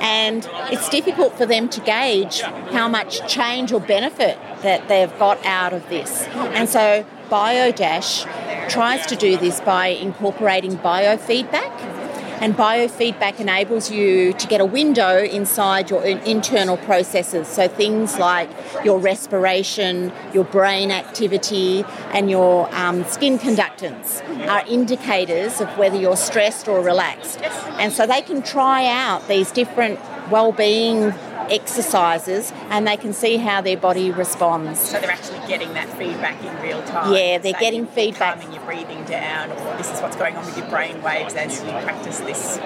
[0.00, 5.44] and it's difficult for them to gauge how much change or benefit that they've got
[5.44, 6.22] out of this.
[6.22, 8.24] And so biodash
[8.70, 11.97] tries to do this by incorporating biofeedback
[12.40, 17.48] and biofeedback enables you to get a window inside your internal processes.
[17.48, 18.48] So things like
[18.84, 26.16] your respiration, your brain activity, and your um, skin conductance are indicators of whether you're
[26.16, 27.40] stressed or relaxed.
[27.78, 29.98] And so they can try out these different
[30.30, 31.12] well-being
[31.50, 34.80] exercises and they can see how their body responds.
[34.80, 37.14] So they're actually getting that feedback in real time.
[37.14, 38.38] Yeah, they're getting feedback.
[38.38, 41.62] Calming your breathing down, or this is what's going on with your brain waves as
[41.64, 42.58] you practice this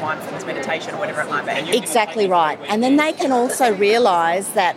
[0.00, 1.76] mindfulness meditation or whatever it might be.
[1.76, 2.58] Exactly right.
[2.68, 4.76] And then they can also realise that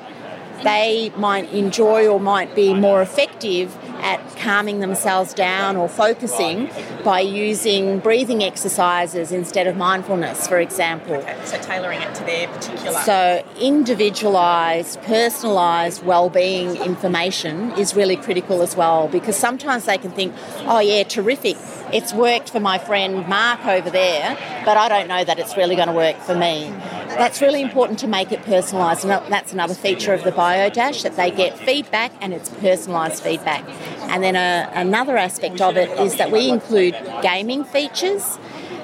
[0.64, 6.70] they might enjoy or might be more effective at calming themselves down or focusing
[7.04, 11.16] by using breathing exercises instead of mindfulness, for example.
[11.16, 13.00] Okay, so tailoring it to their particular.
[13.02, 20.34] So, individualised, personalised well-being information is really critical as well because sometimes they can think,
[20.66, 21.58] oh, yeah, terrific
[21.94, 25.76] it's worked for my friend Mark over there, but I don't know that it's really
[25.76, 26.74] going to work for me.
[27.18, 31.16] That's really important to make it personalised, and that's another feature of the BioDash that
[31.16, 33.64] they get feedback and it's personalised feedback.
[34.12, 38.38] And then a, another aspect of it is that we include gaming features.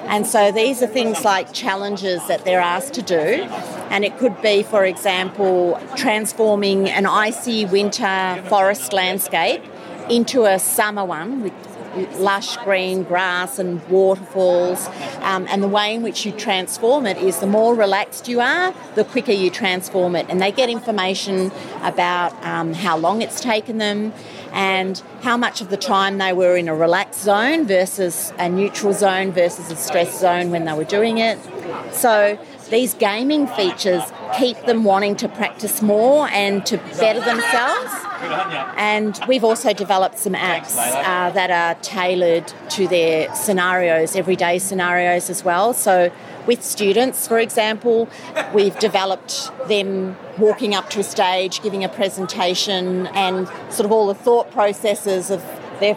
[0.06, 3.14] And so these are things like challenges that they're asked to do.
[3.90, 9.62] And it could be, for example, transforming an icy winter forest landscape
[10.10, 11.52] into a summer one with
[12.18, 14.86] lush green grass and waterfalls.
[15.20, 18.74] Um, and the way in which you transform it is the more relaxed you are,
[18.94, 20.26] the quicker you transform it.
[20.28, 21.50] And they get information
[21.82, 24.12] about um, how long it's taken them
[24.52, 28.92] and how much of the time they were in a relaxed zone versus a neutral
[28.92, 31.38] zone versus a stress zone when they were doing it.
[31.92, 32.38] So
[32.74, 34.02] these gaming features
[34.36, 37.92] keep them wanting to practice more and to better themselves.
[38.76, 45.30] And we've also developed some apps uh, that are tailored to their scenarios, everyday scenarios
[45.30, 45.72] as well.
[45.72, 46.10] So,
[46.46, 48.08] with students, for example,
[48.52, 54.08] we've developed them walking up to a stage, giving a presentation, and sort of all
[54.08, 55.42] the thought processes of
[55.80, 55.94] their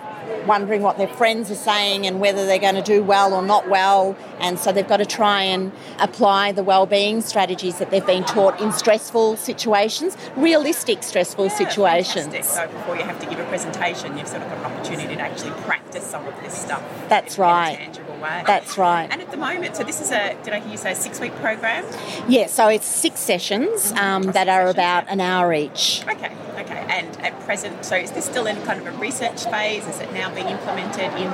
[0.48, 3.70] wondering what their friends are saying and whether they're going to do well or not
[3.70, 4.16] well.
[4.40, 8.60] And so they've got to try and apply the well-being strategies that they've been taught
[8.60, 12.28] in stressful situations, realistic stressful yeah, situations.
[12.28, 12.44] Fantastic.
[12.46, 15.22] So before you have to give a presentation, you've sort of got an opportunity to
[15.22, 16.84] actually practice some of this stuff.
[17.10, 18.00] That's right.
[18.18, 18.44] In a tangible way.
[18.46, 19.08] That's right.
[19.12, 21.36] And at the moment, so this is a, did I hear you say a six-week
[21.36, 21.86] program?
[22.28, 26.04] Yeah, so it's six sessions um, that are about an hour each.
[26.08, 26.86] Okay, okay.
[26.90, 29.86] And at present, so is this still in kind of a research phase?
[29.88, 31.32] Is it now being implemented in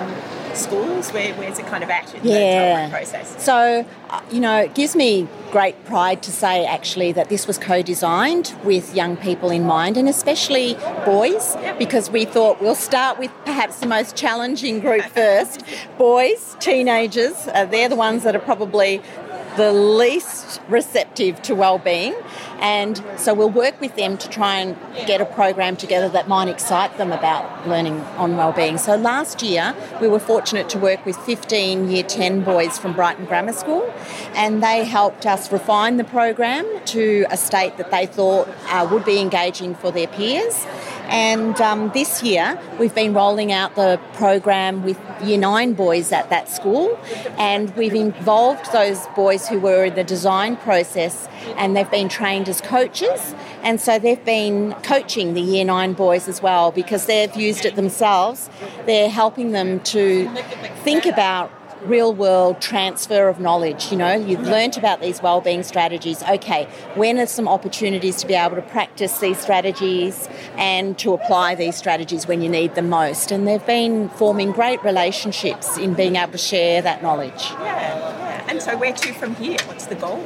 [0.55, 1.11] schools?
[1.11, 2.51] Where, where's it kind of at in the Yeah.
[2.53, 3.43] development process?
[3.43, 7.57] So, uh, you know, it gives me great pride to say actually that this was
[7.57, 13.19] co designed with young people in mind and especially boys because we thought we'll start
[13.19, 15.63] with perhaps the most challenging group first.
[15.97, 19.01] boys, teenagers, uh, they're the ones that are probably
[19.55, 22.15] the least receptive to well-being.
[22.59, 26.47] And so we'll work with them to try and get a program together that might
[26.47, 28.77] excite them about learning on well-being.
[28.77, 33.25] So last year we were fortunate to work with 15 year 10 boys from brighton
[33.25, 33.93] grammar school
[34.33, 39.05] and they helped us refine the program to a state that they thought uh, would
[39.05, 40.65] be engaging for their peers
[41.13, 46.31] and um, this year, we've been rolling out the program with Year 9 boys at
[46.31, 46.99] that school,
[47.37, 52.49] and we've involved those boys who were in the design process and they've been trained
[52.49, 53.35] as coaches.
[53.61, 57.75] And so they've been coaching the Year 9 boys as well because they've used it
[57.75, 58.49] themselves.
[58.87, 60.27] They're helping them to
[60.83, 61.51] think about
[61.85, 63.91] real world transfer of knowledge.
[63.91, 66.23] You know, you've learnt about these wellbeing strategies.
[66.23, 66.65] Okay,
[66.95, 71.75] when are some opportunities to be able to practice these strategies and to apply these
[71.75, 73.31] strategies when you need them most?
[73.31, 77.41] And they've been forming great relationships in being able to share that knowledge.
[77.51, 78.23] Yeah, yeah.
[78.47, 79.57] And so where to from here?
[79.65, 80.23] What's the goal?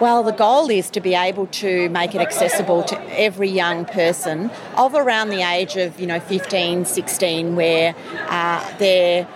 [0.00, 4.50] Well, the goal is to be able to make it accessible to every young person
[4.76, 7.94] of around the age of, you know, 15, 16, where
[8.28, 9.28] uh, they're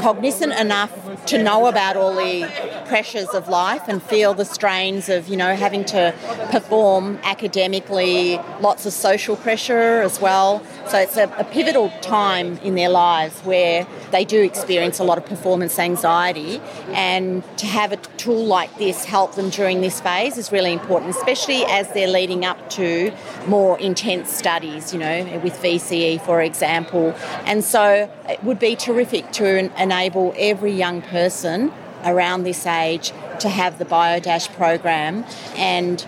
[0.00, 0.90] cognizant enough
[1.26, 2.48] to know about all the
[2.86, 6.14] pressures of life and feel the strains of you know having to
[6.50, 10.62] perform academically lots of social pressure as well.
[10.88, 15.18] So it's a, a pivotal time in their lives where they do experience a lot
[15.18, 16.60] of performance anxiety.
[16.88, 21.16] And to have a tool like this help them during this phase is really important
[21.16, 23.12] especially as they're leading up to
[23.46, 27.14] more intense studies you know with VCE for example.
[27.44, 29.46] And so it would be terrific to
[29.80, 31.72] enable every young person
[32.04, 35.24] around this age to have the BioDash program
[35.56, 36.06] and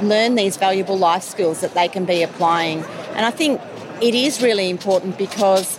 [0.00, 2.84] learn these valuable life skills that they can be applying.
[3.14, 3.60] And I think
[4.00, 5.78] it is really important because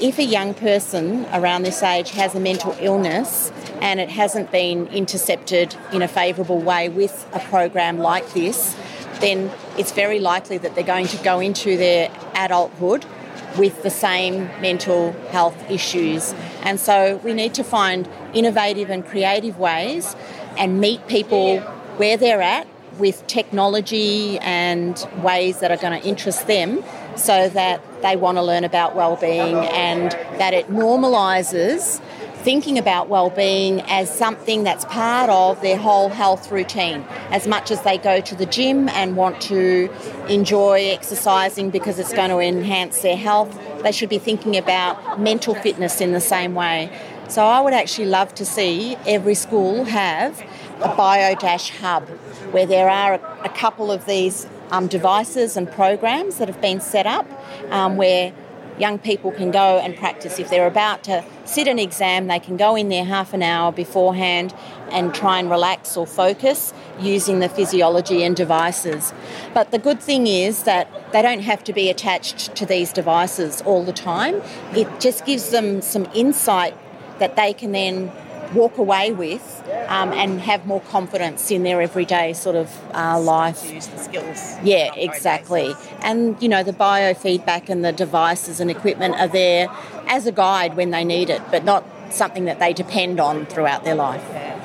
[0.00, 4.86] if a young person around this age has a mental illness and it hasn't been
[4.88, 8.76] intercepted in a favourable way with a program like this,
[9.20, 13.04] then it's very likely that they're going to go into their adulthood
[13.58, 16.34] with the same mental health issues.
[16.62, 20.16] And so we need to find innovative and creative ways
[20.58, 21.60] and meet people
[21.98, 22.66] where they're at
[22.98, 26.82] with technology and ways that are going to interest them
[27.16, 32.00] so that they want to learn about well-being and that it normalizes
[32.44, 37.80] thinking about well-being as something that's part of their whole health routine as much as
[37.82, 39.90] they go to the gym and want to
[40.28, 45.54] enjoy exercising because it's going to enhance their health they should be thinking about mental
[45.54, 46.90] fitness in the same way
[47.28, 50.38] so I would actually love to see every school have
[50.82, 52.06] a BioDash hub
[52.52, 57.06] where there are a, couple of these um, devices and programs that have been set
[57.06, 57.26] up
[57.70, 58.34] um, where
[58.78, 60.38] young people can go and practice.
[60.38, 63.72] If they're about to sit an exam, they can go in there half an hour
[63.72, 64.54] beforehand
[64.90, 69.12] and try and relax or focus using the physiology and devices.
[69.52, 73.62] But the good thing is that they don't have to be attached to these devices
[73.62, 74.42] all the time.
[74.74, 76.76] It just gives them some insight
[77.18, 78.12] that they can then
[78.52, 83.72] walk away with um, and have more confidence in their everyday sort of uh, life.
[83.72, 84.56] Use the skills.
[84.62, 85.74] Yeah, exactly.
[86.00, 89.68] And you know, the biofeedback and the devices and equipment are there
[90.06, 93.84] as a guide when they need it, but not something that they depend on throughout
[93.84, 94.24] their life.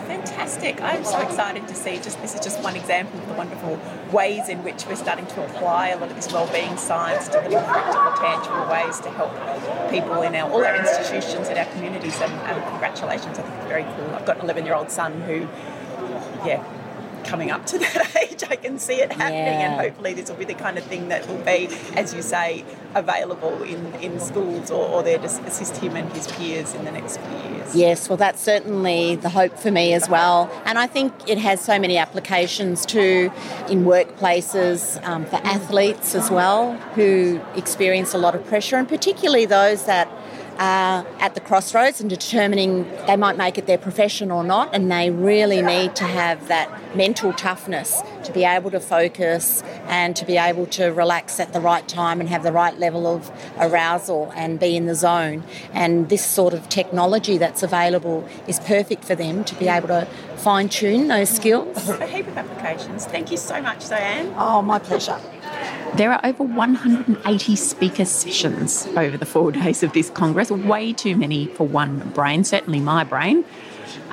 [0.09, 0.81] Fantastic.
[0.81, 3.79] I'm so excited to see just this is just one example of the wonderful
[4.11, 7.49] ways in which we're starting to apply a lot of this wellbeing science to the
[7.49, 9.31] practical, tangible ways to help
[9.91, 13.37] people in our all our institutions and our communities and, and congratulations.
[13.37, 14.15] I think it's very cool.
[14.15, 15.47] I've got an 11 year old son who
[16.43, 16.63] yeah,
[17.23, 19.71] coming up to that age, I can see it happening, Yeah.
[19.73, 22.63] and hopefully this will be the kind of thing that will be, as you say,
[22.95, 26.91] available in, in schools or, or there to assist him and his peers in the
[26.91, 27.75] next few years.
[27.75, 30.49] Yes, well, that's certainly the hope for me as well.
[30.65, 33.31] And I think it has so many applications too
[33.69, 39.45] in workplaces, um, for athletes as well, who experience a lot of pressure, and particularly
[39.45, 40.07] those that
[40.59, 44.91] are at the crossroads and determining they might make it their profession or not, and
[44.91, 50.25] they really need to have that mental toughness to be able to focus and to
[50.25, 54.31] be able to relax at the right time and have the right level of arousal
[54.35, 55.43] and be in the zone.
[55.71, 60.07] And this sort of technology that's available is perfect for them to be able to
[60.37, 61.89] fine tune those skills.
[61.89, 63.05] A heap of applications.
[63.05, 64.33] Thank you so much, Diane.
[64.37, 65.19] Oh, my pleasure.
[65.95, 71.15] There are over 180 speaker sessions over the four days of this Congress, way too
[71.15, 73.43] many for one brain, certainly my brain.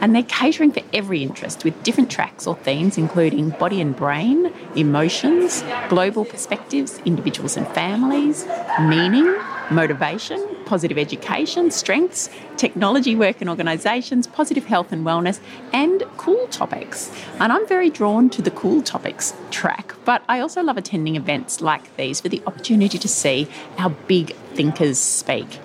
[0.01, 4.53] And they're catering for every interest with different tracks or themes, including body and brain,
[4.75, 8.47] emotions, global perspectives, individuals and families,
[8.81, 9.35] meaning,
[9.71, 15.41] motivation, positive education, strengths, technology work and organisations, positive health and wellness,
[15.73, 17.11] and cool topics.
[17.39, 21.61] And I'm very drawn to the cool topics track, but I also love attending events
[21.61, 25.61] like these for the opportunity to see how big thinkers speak.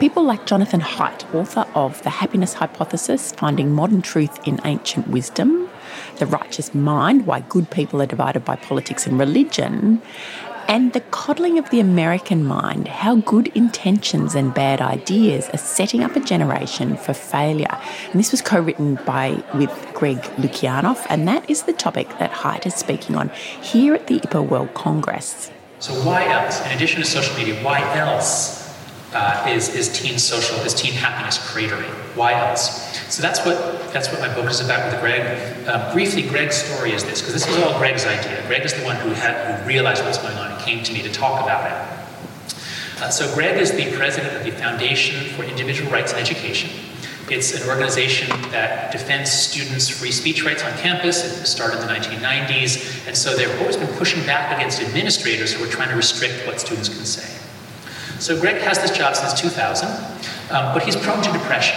[0.00, 5.68] People like Jonathan Haidt, author of The Happiness Hypothesis Finding Modern Truth in Ancient Wisdom,
[6.18, 10.00] The Righteous Mind Why Good People Are Divided by Politics and Religion,
[10.68, 16.04] and The Coddling of the American Mind How Good Intentions and Bad Ideas Are Setting
[16.04, 17.76] Up a Generation for Failure.
[18.12, 22.30] And this was co written by with Greg Lukianoff, and that is the topic that
[22.30, 23.30] Haidt is speaking on
[23.60, 25.50] here at the IPA World Congress.
[25.80, 28.67] So why else, in addition to social media, why else
[29.12, 31.90] uh, is, is teen social, is teen happiness cratering?
[32.14, 32.96] Why else?
[33.12, 35.66] So that's what that's what my book is about with Greg.
[35.66, 38.44] Uh, briefly, Greg's story is this, because this was all Greg's idea.
[38.46, 40.92] Greg is the one who had who realized what was going on and came to
[40.92, 41.98] me to talk about it.
[43.00, 46.70] Uh, so Greg is the president of the Foundation for Individual Rights in Education.
[47.30, 51.24] It's an organization that defends students' free speech rights on campus.
[51.24, 55.62] It started in the 1990s, and so they've always been pushing back against administrators who
[55.62, 57.37] are trying to restrict what students can say.
[58.18, 59.88] So Greg has this job since 2000,
[60.50, 61.76] um, but he's prone to depression.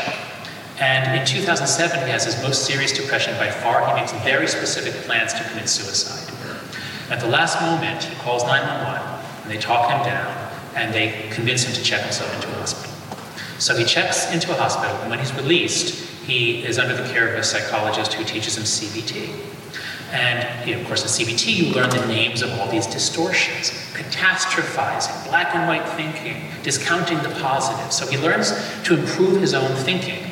[0.79, 3.87] And in 2007, he has his most serious depression by far.
[3.87, 6.27] He makes very specific plans to commit suicide.
[7.11, 11.63] At the last moment, he calls 911, and they talk him down, and they convince
[11.63, 12.95] him to check himself into a hospital.
[13.59, 15.93] So he checks into a hospital, and when he's released,
[16.25, 19.50] he is under the care of a psychologist who teaches him CBT.
[20.11, 23.71] And you know, of course, in CBT, you learn the names of all these distortions
[24.11, 27.91] catastrophizing, black and white thinking, discounting the positive.
[27.91, 28.51] So he learns
[28.83, 30.23] to improve his own thinking.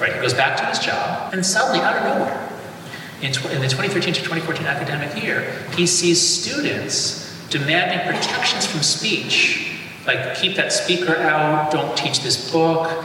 [0.00, 2.48] Right, he goes back to his job, and suddenly, out of nowhere,
[3.20, 8.80] in, tw- in the 2013 to 2014 academic year, he sees students demanding protections from
[8.82, 9.72] speech,
[10.06, 13.04] like keep that speaker out, don't teach this book.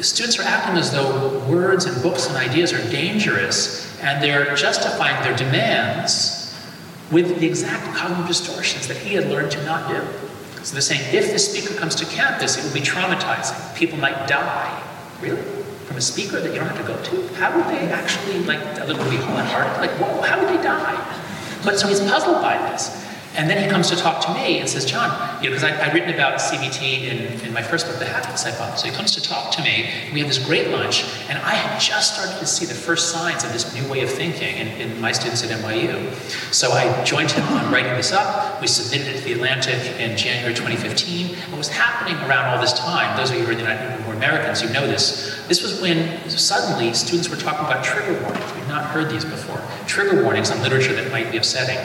[0.00, 5.22] Students are acting as though words and books and ideas are dangerous, and they're justifying
[5.22, 6.54] their demands
[7.10, 10.02] with the exact cognitive distortions that he had learned to not do.
[10.64, 13.76] So they're saying if the speaker comes to campus, it will be traumatizing.
[13.76, 14.82] People might die.
[15.20, 15.40] Really?
[15.86, 17.34] From a speaker that you don't have to go to?
[17.34, 19.80] How would they actually, like, a little bit hard?
[19.80, 21.22] Like, whoa, how would they die?
[21.64, 23.05] But so he's puzzled by this.
[23.36, 25.10] And then he comes to talk to me and says, John,
[25.42, 28.80] you know, because I'd written about CBT in, in my first book, The Happiness Hypothesis.
[28.80, 29.90] So he comes to talk to me.
[30.12, 33.44] We have this great lunch, and I had just started to see the first signs
[33.44, 36.12] of this new way of thinking in, in my students at NYU.
[36.52, 38.60] So I joined him on writing this up.
[38.60, 41.36] We submitted it to the Atlantic in January 2015.
[41.50, 44.14] What was happening around all this time, those of you who are United who are
[44.14, 45.38] Americans, you know this.
[45.46, 48.54] This was when suddenly students were talking about trigger warnings.
[48.54, 49.60] We've not heard these before.
[49.86, 51.78] Trigger warnings on literature that might be upsetting.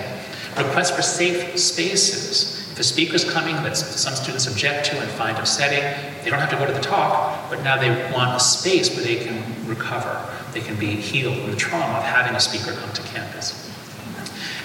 [0.57, 2.71] Requests for safe spaces.
[2.71, 5.83] If a speaker's coming that some students object to and find upsetting,
[6.23, 9.03] they don't have to go to the talk, but now they want a space where
[9.03, 10.25] they can recover.
[10.53, 13.69] They can be healed from the trauma of having a speaker come to campus.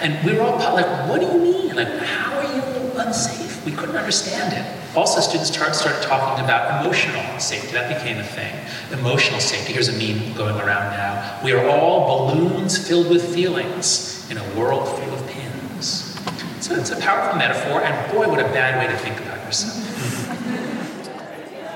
[0.01, 1.75] And we were all like, what do you mean?
[1.75, 2.63] Like, how are you
[2.99, 3.65] unsafe?
[3.65, 4.97] We couldn't understand it.
[4.97, 7.73] Also, students started talking about emotional safety.
[7.73, 8.55] That became a thing.
[8.93, 9.73] Emotional safety.
[9.73, 11.41] Here's a meme going around now.
[11.43, 15.26] We are all balloons filled with feelings in a world full of
[15.77, 16.19] pins.
[16.61, 19.83] So it's a powerful metaphor, and boy, what a bad way to think about yourself.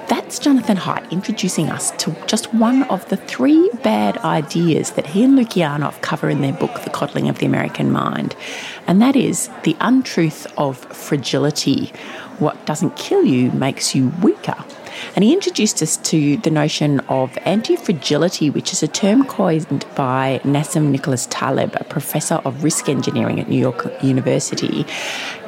[0.09, 5.23] That's Jonathan Haidt introducing us to just one of the three bad ideas that he
[5.23, 8.35] and Lukianoff cover in their book, The Coddling of the American Mind,
[8.87, 11.93] and that is the untruth of fragility
[12.39, 14.57] what doesn't kill you makes you weaker.
[15.15, 19.85] And he introduced us to the notion of anti fragility, which is a term coined
[19.95, 24.87] by Nassim Nicholas Taleb, a professor of risk engineering at New York University.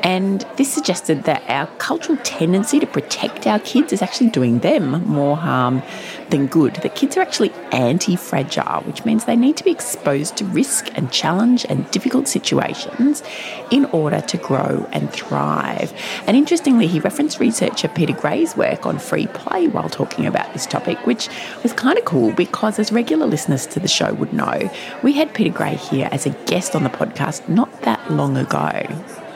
[0.03, 5.05] And this suggested that our cultural tendency to protect our kids is actually doing them
[5.07, 5.83] more harm
[6.31, 6.75] than good.
[6.77, 10.91] That kids are actually anti fragile, which means they need to be exposed to risk
[10.97, 13.23] and challenge and difficult situations
[13.71, 15.93] in order to grow and thrive.
[16.27, 20.67] And interestingly, he referenced researcher Peter Gray's work on free play while talking about this
[20.67, 21.29] topic, which
[21.63, 24.71] was kind of cool because, as regular listeners to the show would know,
[25.03, 28.87] we had Peter Gray here as a guest on the podcast not that long ago.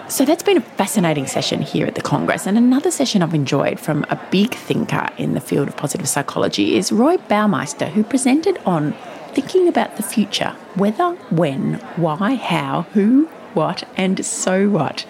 [0.08, 2.46] So that's been a fascinating session here at the Congress.
[2.46, 6.76] And another session I've enjoyed from a big thinker in the field of positive psychology
[6.76, 8.94] is Roy Baumeister, who presented on
[9.32, 15.04] thinking about the future whether, when, why, how, who, what, and so what.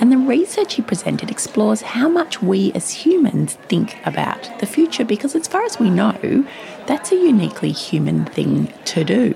[0.00, 5.04] And the research he presented explores how much we as humans think about the future
[5.04, 6.46] because, as far as we know,
[6.86, 9.34] that's a uniquely human thing to do.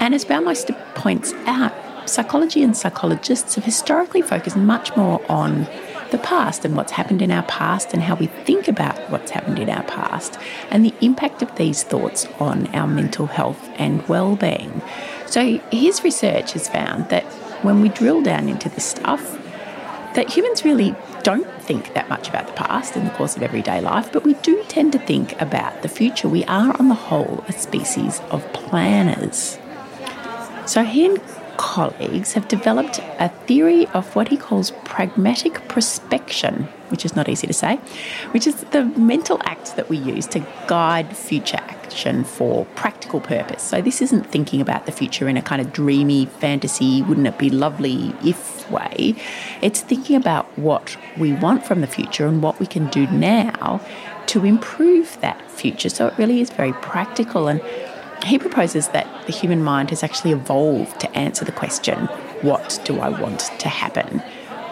[0.00, 1.72] And as Baumeister points out,
[2.06, 5.68] psychology and psychologists have historically focused much more on
[6.10, 9.58] the past and what's happened in our past and how we think about what's happened
[9.58, 10.38] in our past
[10.70, 14.82] and the impact of these thoughts on our mental health and well-being.
[15.26, 17.24] So his research has found that
[17.64, 19.40] when we drill down into this stuff,
[20.14, 23.80] that humans really don't think that much about the past in the course of everyday
[23.80, 26.28] life, but we do tend to think about the future.
[26.28, 29.58] We are, on the whole, a species of planners.
[30.66, 31.20] So he and
[31.56, 37.46] colleagues have developed a theory of what he calls pragmatic prospection, which is not easy
[37.46, 37.76] to say,
[38.30, 43.62] which is the mental act that we use to guide future action for practical purpose.
[43.62, 47.38] So this isn't thinking about the future in a kind of dreamy fantasy, wouldn't it
[47.38, 49.14] be lovely if way.
[49.60, 53.80] It's thinking about what we want from the future and what we can do now
[54.26, 55.88] to improve that future.
[55.88, 57.60] So it really is very practical and
[58.24, 62.06] he proposes that the human mind has actually evolved to answer the question,
[62.40, 64.22] What do I want to happen?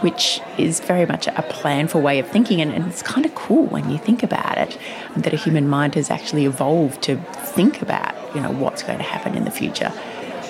[0.03, 2.61] Which is very much a planful way of thinking.
[2.61, 4.77] And, and, it's kind of cool when you think about it
[5.17, 9.05] that a human mind has actually evolved to think about, you know, what's going to
[9.05, 9.93] happen in the future.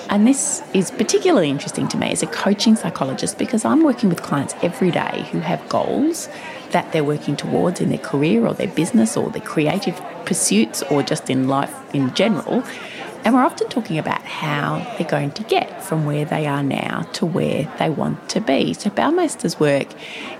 [0.09, 4.21] And this is particularly interesting to me as a coaching psychologist because I'm working with
[4.21, 6.29] clients every day who have goals
[6.71, 11.03] that they're working towards in their career or their business or their creative pursuits or
[11.03, 12.63] just in life in general.
[13.25, 17.03] And we're often talking about how they're going to get from where they are now
[17.13, 18.73] to where they want to be.
[18.73, 19.87] So Baumeister's work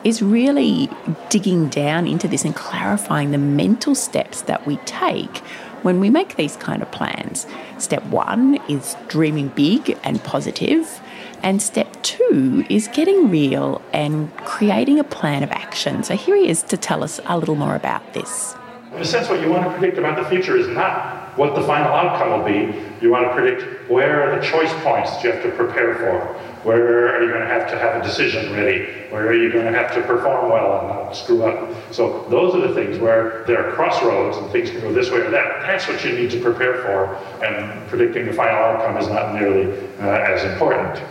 [0.03, 0.89] is really
[1.29, 5.37] digging down into this and clarifying the mental steps that we take
[5.81, 7.47] when we make these kind of plans.
[7.77, 10.99] Step one is dreaming big and positive.
[11.41, 16.03] And step two is getting real and creating a plan of action.
[16.03, 18.55] So here he is to tell us a little more about this.
[18.93, 21.61] In a sense, what you want to predict about the future is not what the
[21.61, 22.81] final outcome will be.
[23.01, 26.39] You want to predict where are the choice points you have to prepare for.
[26.63, 28.85] Where are you going to have to have a decision ready?
[29.09, 31.75] Where are you going to have to perform well and not screw up?
[31.91, 35.19] So those are the things where there are crossroads and things can go this way
[35.19, 35.61] or that.
[35.63, 39.77] That's what you need to prepare for, and predicting the final outcome is not nearly
[39.99, 41.03] uh, as important.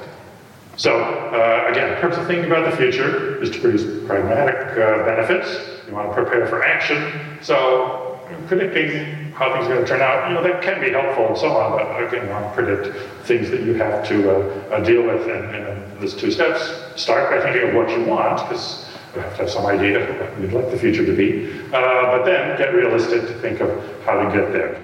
[0.77, 5.05] So uh, again, in terms of thinking about the future is to produce pragmatic uh,
[5.05, 5.85] benefits.
[5.87, 7.39] You want to prepare for action.
[7.43, 11.29] So predicting how things are going to turn out, you know, that can be helpful
[11.29, 14.85] and so on, but again, want to predict things that you have to uh, uh,
[14.85, 16.61] deal with in, in these two steps.
[17.01, 20.21] Start by thinking of what you want, because you have to have some idea of
[20.21, 23.71] what you'd like the future to be, uh, but then get realistic to think of
[24.05, 24.83] how to get there.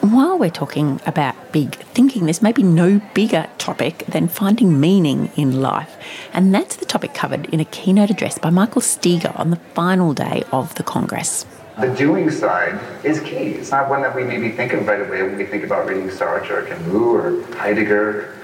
[0.00, 5.60] While we're talking about big thinking, there's maybe no bigger topic than finding meaning in
[5.60, 5.96] life.
[6.32, 10.14] And that's the topic covered in a keynote address by Michael Steger on the final
[10.14, 11.44] day of the Congress
[11.80, 13.54] the doing side is key.
[13.54, 16.08] It's not one that we maybe think of right away when we think about reading
[16.08, 18.34] Sartre or Camus or Heidegger.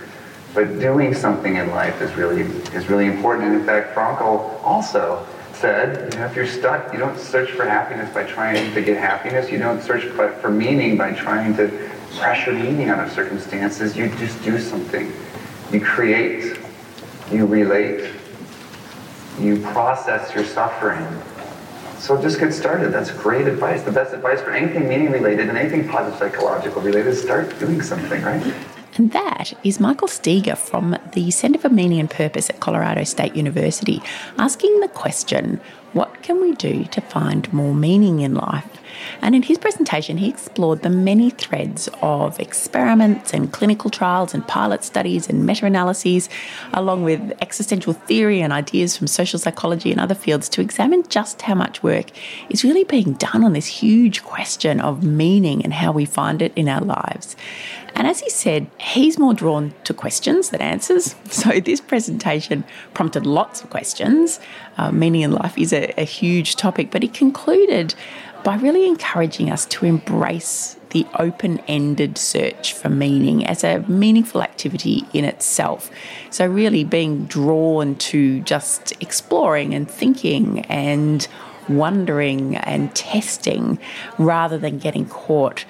[0.55, 2.43] But doing something in life is really
[2.77, 3.49] is really important.
[3.49, 7.65] And in fact, Frankl also said, you know, if you're stuck, you don't search for
[7.65, 9.51] happiness by trying to get happiness.
[9.51, 13.97] You don't search for meaning by trying to pressure meaning out of circumstances.
[13.97, 15.13] You just do something.
[15.73, 16.59] You create
[17.33, 18.11] you relate,
[19.41, 21.05] you process your suffering.
[22.05, 22.93] So just get started.
[22.93, 23.81] That's great advice.
[23.83, 27.81] The best advice for anything meaning related and anything positive psychological related is start doing
[27.81, 28.55] something, right?
[28.99, 33.35] And that is Michael Steger from the Centre for Meaning and Purpose at Colorado State
[33.35, 34.03] University
[34.39, 35.63] asking the question
[35.95, 38.69] what can we do to find more meaning in life?
[39.25, 44.47] And in his presentation, he explored the many threads of experiments and clinical trials and
[44.47, 46.29] pilot studies and meta analyses,
[46.75, 51.41] along with existential theory and ideas from social psychology and other fields, to examine just
[51.41, 52.11] how much work
[52.51, 56.53] is really being done on this huge question of meaning and how we find it
[56.55, 57.35] in our lives.
[57.95, 61.15] And as he said, he's more drawn to questions than answers.
[61.31, 62.65] So this presentation
[62.95, 64.41] prompted lots of questions.
[64.79, 67.95] Uh, meaning in life is a, a huge topic, but he concluded
[68.45, 74.43] by really encouraging us to embrace the open ended search for meaning as a meaningful
[74.43, 75.91] activity in itself.
[76.31, 81.27] So, really being drawn to just exploring and thinking and
[81.69, 83.79] wondering and testing
[84.19, 85.65] rather than getting caught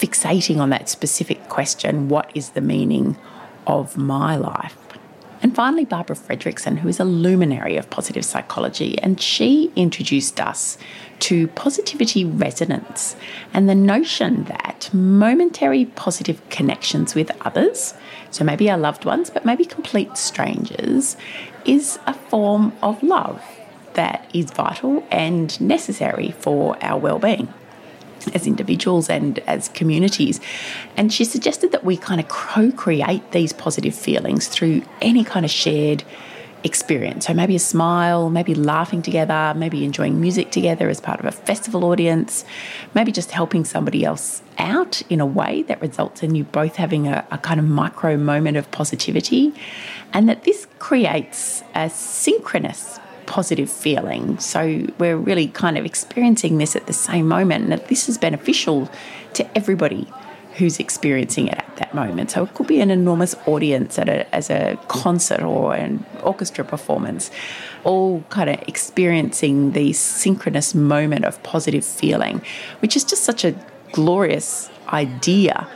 [0.00, 3.16] fixating on that specific question what is the meaning
[3.66, 4.76] of my life?
[5.42, 10.76] And finally, Barbara Fredrickson, who is a luminary of positive psychology, and she introduced us
[11.20, 13.16] to positivity resonance
[13.54, 17.94] and the notion that momentary positive connections with others,
[18.30, 21.16] so maybe our loved ones, but maybe complete strangers,
[21.64, 23.42] is a form of love
[23.94, 27.52] that is vital and necessary for our well-being
[28.28, 30.40] as individuals and as communities.
[30.96, 35.44] And she suggested that we kind of co create these positive feelings through any kind
[35.44, 36.04] of shared
[36.64, 37.26] experience.
[37.26, 41.32] So maybe a smile, maybe laughing together, maybe enjoying music together as part of a
[41.32, 42.44] festival audience,
[42.94, 47.08] maybe just helping somebody else out in a way that results in you both having
[47.08, 49.54] a, a kind of micro moment of positivity.
[50.12, 52.98] And that this creates a synchronous
[53.30, 54.38] positive feeling.
[54.40, 54.60] So
[54.98, 58.90] we're really kind of experiencing this at the same moment, and that this is beneficial
[59.34, 60.08] to everybody
[60.56, 62.32] who's experiencing it at that moment.
[62.32, 66.64] So it could be an enormous audience at a, as a concert or an orchestra
[66.64, 67.30] performance,
[67.84, 72.42] all kind of experiencing the synchronous moment of positive feeling,
[72.80, 73.54] which is just such a
[73.92, 75.68] glorious idea.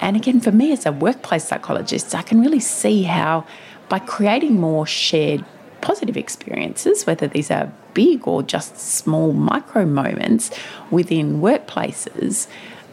[0.00, 3.46] And again, for me as a workplace psychologist, I can really see how
[3.88, 5.42] by creating more shared
[5.80, 10.50] positive experiences, whether these are big or just small micro moments
[10.90, 12.46] within workplaces,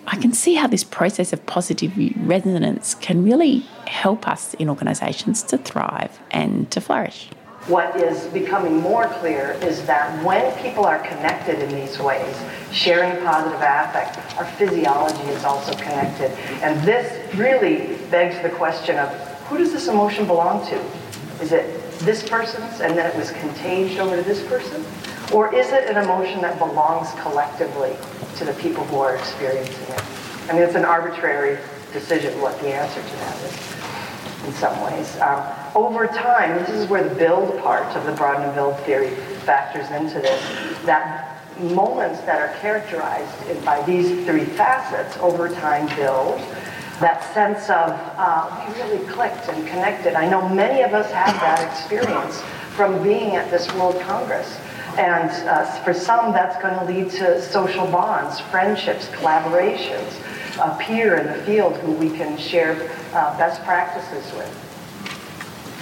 [0.08, 5.42] I can see how this process of positive resonance can really help us in organisations
[5.44, 7.30] to thrive and to flourish.
[7.68, 12.36] What is becoming more clear is that when people are connected in these ways,
[12.72, 16.30] sharing positive affect, our physiology is also connected.
[16.62, 19.10] And this really begs the question of
[19.48, 20.80] who does this emotion belong to?
[21.42, 24.84] Is it this person's and then it was contaged over to this person?
[25.34, 27.96] Or is it an emotion that belongs collectively
[28.38, 30.04] to the people who are experiencing it?
[30.50, 31.58] I mean, it's an arbitrary
[31.92, 33.76] decision what the answer to that is
[34.46, 35.18] in some ways.
[35.20, 35.44] Um,
[35.76, 39.16] over time, this is where the build part of the broaden and build theory
[39.46, 40.42] factors into this,
[40.86, 46.40] that moments that are characterized by these three facets over time build
[47.00, 50.16] that sense of uh, we really clicked and connected.
[50.16, 52.42] I know many of us have that experience
[52.76, 54.58] from being at this World Congress.
[54.98, 60.22] And uh, for some, that's going to lead to social bonds, friendships, collaborations,
[60.58, 64.62] a peer in the field who we can share uh, best practices with.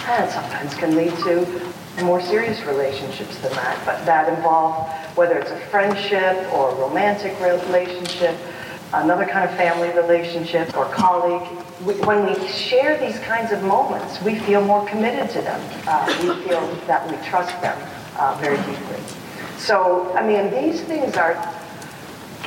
[0.08, 5.52] And sometimes can lead to more serious relationships than that, but that involve whether it's
[5.52, 8.36] a friendship or a romantic relationship,
[8.94, 11.48] another kind of family relationship or colleague.
[12.06, 15.60] when we share these kinds of moments, we feel more committed to them.
[15.88, 17.78] Uh, we feel that we trust them
[18.18, 19.00] uh, very deeply.
[19.58, 21.36] So, I mean, these things are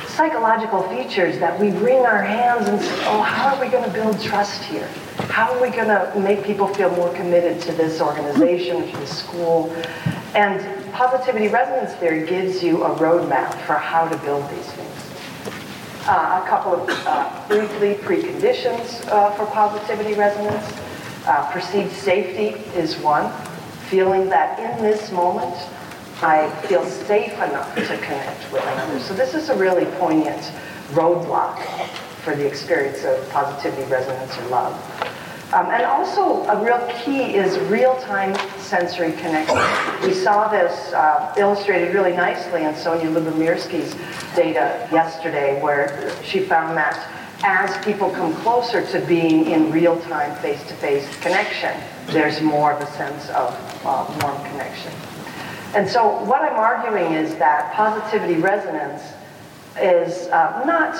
[0.07, 3.91] psychological features that we wring our hands and say, oh, how are we going to
[3.91, 4.87] build trust here?
[5.29, 9.19] How are we going to make people feel more committed to this organization, to this
[9.19, 9.71] school?
[10.33, 10.61] And
[10.93, 15.06] positivity resonance theory gives you a roadmap for how to build these things
[16.07, 20.65] uh, a couple of uh, briefly preconditions uh, for positivity resonance.
[21.25, 23.31] Uh, perceived safety is one,
[23.89, 25.55] feeling that in this moment
[26.21, 28.99] I feel safe enough to connect with another.
[28.99, 30.51] So this is a really poignant
[30.91, 31.61] roadblock
[32.23, 34.73] for the experience of positivity resonance or love.
[35.53, 39.57] Um, and also, a real key is real-time sensory connection.
[40.05, 43.95] We saw this uh, illustrated really nicely in Sonja Lyubomirsky's
[44.35, 46.97] data yesterday, where she found that
[47.45, 51.73] as people come closer to being in real time, face to face connection,
[52.07, 53.53] there's more of a sense of
[53.85, 54.91] uh, warm connection.
[55.75, 59.01] And so, what I'm arguing is that positivity resonance
[59.81, 60.95] is uh, not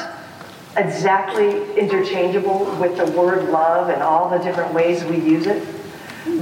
[0.78, 5.68] exactly interchangeable with the word love and all the different ways we use it.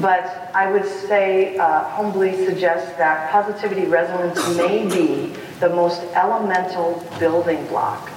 [0.02, 7.06] But I would say, uh, humbly suggest that positivity resonance may be the most elemental
[7.20, 8.10] building block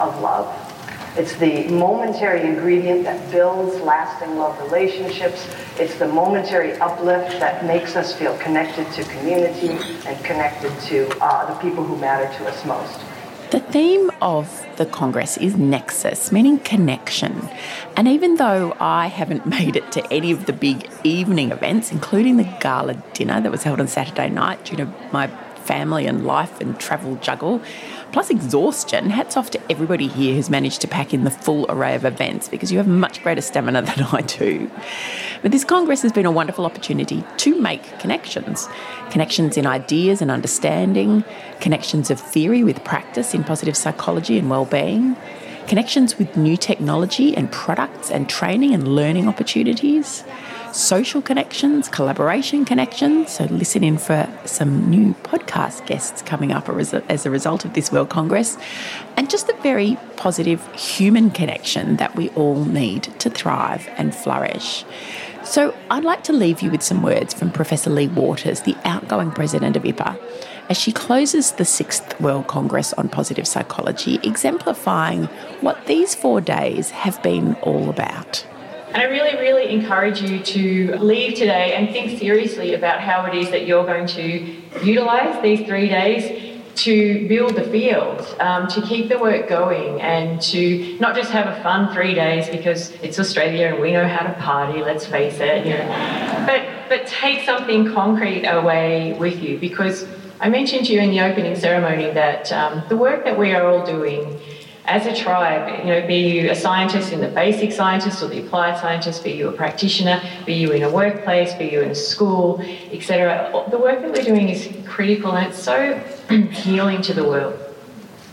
[0.00, 0.60] of love.
[1.16, 5.48] It's the momentary ingredient that builds lasting love relationships.
[5.78, 11.54] It's the momentary uplift that makes us feel connected to community and connected to uh,
[11.54, 13.13] the people who matter to us most.
[13.50, 17.48] The theme of the Congress is nexus, meaning connection.
[17.96, 22.36] And even though I haven't made it to any of the big evening events, including
[22.36, 25.28] the gala dinner that was held on Saturday night due to my
[25.64, 27.62] family and life and travel juggle,
[28.14, 29.10] plus exhaustion.
[29.10, 32.48] Hats off to everybody here who's managed to pack in the full array of events
[32.48, 34.70] because you have much greater stamina than I do.
[35.42, 38.68] But this Congress has been a wonderful opportunity to make connections
[39.10, 41.24] connections in ideas and understanding,
[41.60, 45.16] connections of theory with practice in positive psychology and well-being
[45.66, 50.22] connections with new technology and products and training and learning opportunities,
[50.74, 53.30] social connections, collaboration connections.
[53.30, 57.92] So, listen in for some new podcast guests coming up as a result of this
[57.92, 58.58] World Congress,
[59.16, 64.84] and just the very positive human connection that we all need to thrive and flourish.
[65.44, 69.30] So, I'd like to leave you with some words from Professor Lea Waters, the outgoing
[69.30, 70.18] president of IPA,
[70.68, 75.26] as she closes the sixth World Congress on Positive Psychology, exemplifying
[75.60, 78.44] what these four days have been all about.
[78.94, 83.34] And I really, really encourage you to leave today and think seriously about how it
[83.34, 88.80] is that you're going to utilise these three days to build the field, um, to
[88.82, 93.18] keep the work going, and to not just have a fun three days because it's
[93.18, 94.80] Australia and we know how to party.
[94.80, 100.06] Let's face it, you know, but but take something concrete away with you because
[100.38, 103.66] I mentioned to you in the opening ceremony that um, the work that we are
[103.66, 104.40] all doing
[104.86, 108.44] as a tribe, you know, be you a scientist in the basic scientist or the
[108.44, 111.94] applied scientist, be you a practitioner, be you in a workplace, be you in a
[111.94, 112.60] school,
[112.92, 113.50] etc.
[113.70, 115.98] The work that we're doing is critical and it's so
[116.50, 117.58] healing to the world.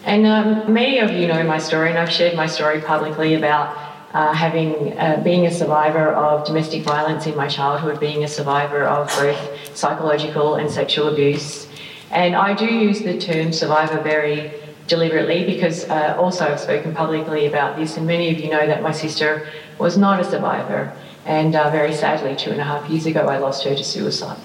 [0.03, 3.77] And um, many of you know my story, and I've shared my story publicly about
[4.13, 8.83] uh, having uh, being a survivor of domestic violence in my childhood, being a survivor
[8.83, 11.67] of both psychological and sexual abuse.
[12.09, 14.51] And I do use the term survivor very
[14.91, 18.83] deliberately because uh, also I've spoken publicly about this, and many of you know that
[18.83, 19.47] my sister
[19.79, 20.93] was not a survivor,
[21.25, 24.37] and uh, very sadly, two and a half years ago, I lost her to suicide.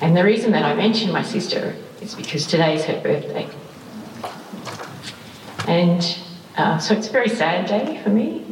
[0.00, 3.48] And the reason that I mention my sister is because today is her birthday.
[5.66, 6.00] And
[6.56, 8.44] uh, so it's a very sad day for me.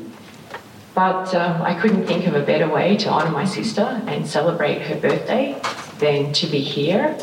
[0.97, 4.81] But um, I couldn't think of a better way to honour my sister and celebrate
[4.89, 5.61] her birthday
[6.01, 7.17] than to be here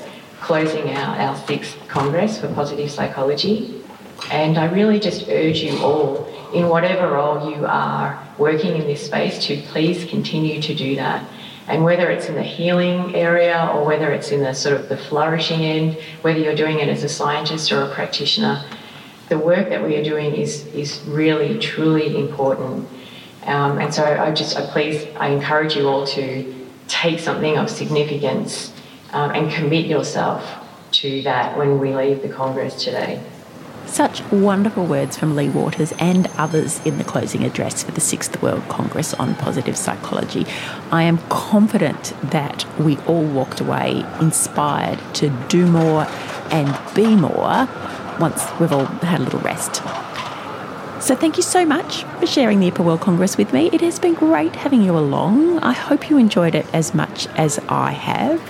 [0.44, 3.82] closing out our sixth Congress for Positive Psychology.
[4.30, 9.06] And I really just urge you all, in whatever role you are working in this
[9.06, 11.26] space, to please continue to do that.
[11.68, 14.98] And whether it's in the healing area or whether it's in the sort of the
[14.98, 18.62] flourishing end, whether you're doing it as a scientist or a practitioner,
[19.30, 22.88] the work that we are doing is, is really, truly important.
[23.46, 27.70] Um, and so I just, I please, I encourage you all to take something of
[27.70, 28.73] significance
[29.14, 30.44] um, and commit yourself
[30.92, 33.22] to that when we leave the Congress today.
[33.86, 38.42] Such wonderful words from Lea Waters and others in the closing address for the Sixth
[38.42, 40.46] World Congress on Positive Psychology.
[40.90, 46.08] I am confident that we all walked away inspired to do more
[46.50, 47.68] and be more
[48.20, 49.84] once we've all had a little rest.
[51.04, 53.70] So, thank you so much for sharing the IPA World Congress with me.
[53.74, 55.60] It has been great having you along.
[55.60, 58.42] I hope you enjoyed it as much as I have.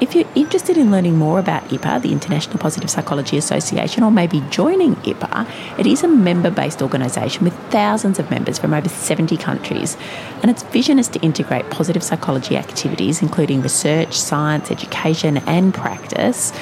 [0.00, 4.40] If you're interested in learning more about IPA, the International Positive Psychology Association, or maybe
[4.48, 9.36] joining IPA, it is a member based organisation with thousands of members from over 70
[9.38, 9.96] countries.
[10.40, 16.52] And its vision is to integrate positive psychology activities, including research, science, education, and practice.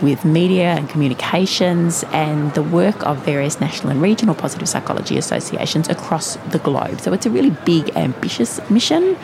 [0.00, 5.88] With media and communications and the work of various national and regional positive psychology associations
[5.88, 7.00] across the globe.
[7.00, 9.16] So it's a really big, ambitious mission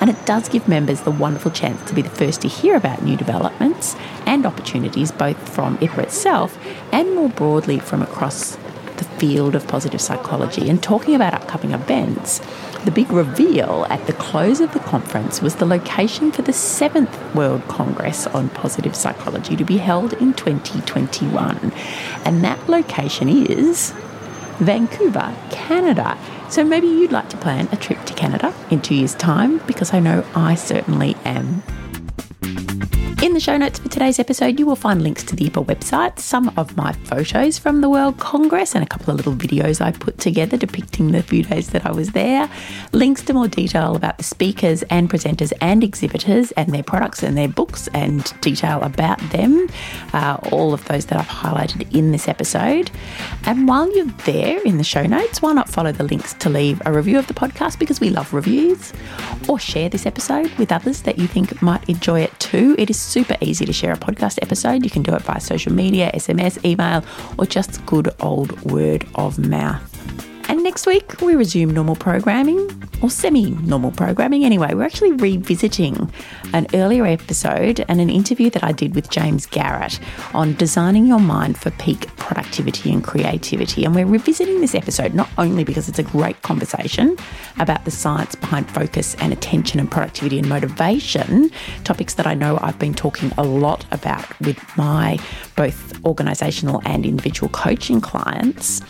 [0.00, 3.02] and it does give members the wonderful chance to be the first to hear about
[3.02, 3.96] new developments
[4.26, 6.58] and opportunities both from IPA itself
[6.92, 8.56] and more broadly from across
[8.98, 10.68] the field of positive psychology.
[10.68, 12.40] And talking about upcoming events,
[12.84, 17.34] the big reveal at the close of the conference was the location for the seventh
[17.34, 21.72] World Congress on Positive Psychology to be held in 2021.
[22.24, 23.92] And that location is
[24.58, 26.18] Vancouver, Canada.
[26.50, 29.92] So maybe you'd like to plan a trip to Canada in two years' time because
[29.92, 31.62] I know I certainly am.
[33.38, 36.52] The show notes for today's episode, you will find links to the IPA website, some
[36.56, 40.18] of my photos from the World Congress, and a couple of little videos I put
[40.18, 42.50] together depicting the few days that I was there.
[42.90, 47.38] Links to more detail about the speakers and presenters and exhibitors and their products and
[47.38, 49.68] their books and detail about them.
[50.12, 52.90] Uh, all of those that I've highlighted in this episode.
[53.44, 56.82] And while you're there in the show notes, why not follow the links to leave
[56.86, 58.92] a review of the podcast because we love reviews,
[59.48, 62.74] or share this episode with others that you think might enjoy it too.
[62.76, 64.84] It is super easy to share a podcast episode.
[64.84, 67.04] You can do it via social media, SMS, email,
[67.38, 69.87] or just good old word of mouth.
[70.48, 72.70] And next week, we resume normal programming,
[73.02, 74.74] or semi normal programming anyway.
[74.74, 76.10] We're actually revisiting
[76.52, 80.00] an earlier episode and an interview that I did with James Garrett
[80.34, 83.84] on designing your mind for peak productivity and creativity.
[83.84, 87.16] And we're revisiting this episode not only because it's a great conversation
[87.58, 91.50] about the science behind focus and attention and productivity and motivation,
[91.84, 95.18] topics that I know I've been talking a lot about with my
[95.56, 98.80] both organisational and individual coaching clients,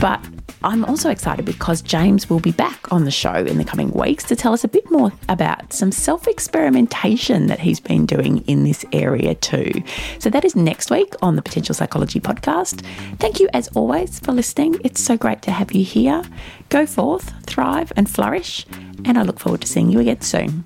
[0.00, 0.20] but
[0.62, 4.24] I'm also excited because James will be back on the show in the coming weeks
[4.24, 8.64] to tell us a bit more about some self experimentation that he's been doing in
[8.64, 9.70] this area too.
[10.18, 12.84] So that is next week on the Potential Psychology podcast.
[13.18, 14.80] Thank you as always for listening.
[14.84, 16.22] It's so great to have you here.
[16.68, 18.66] Go forth, thrive, and flourish.
[19.04, 20.64] And I look forward to seeing you again soon.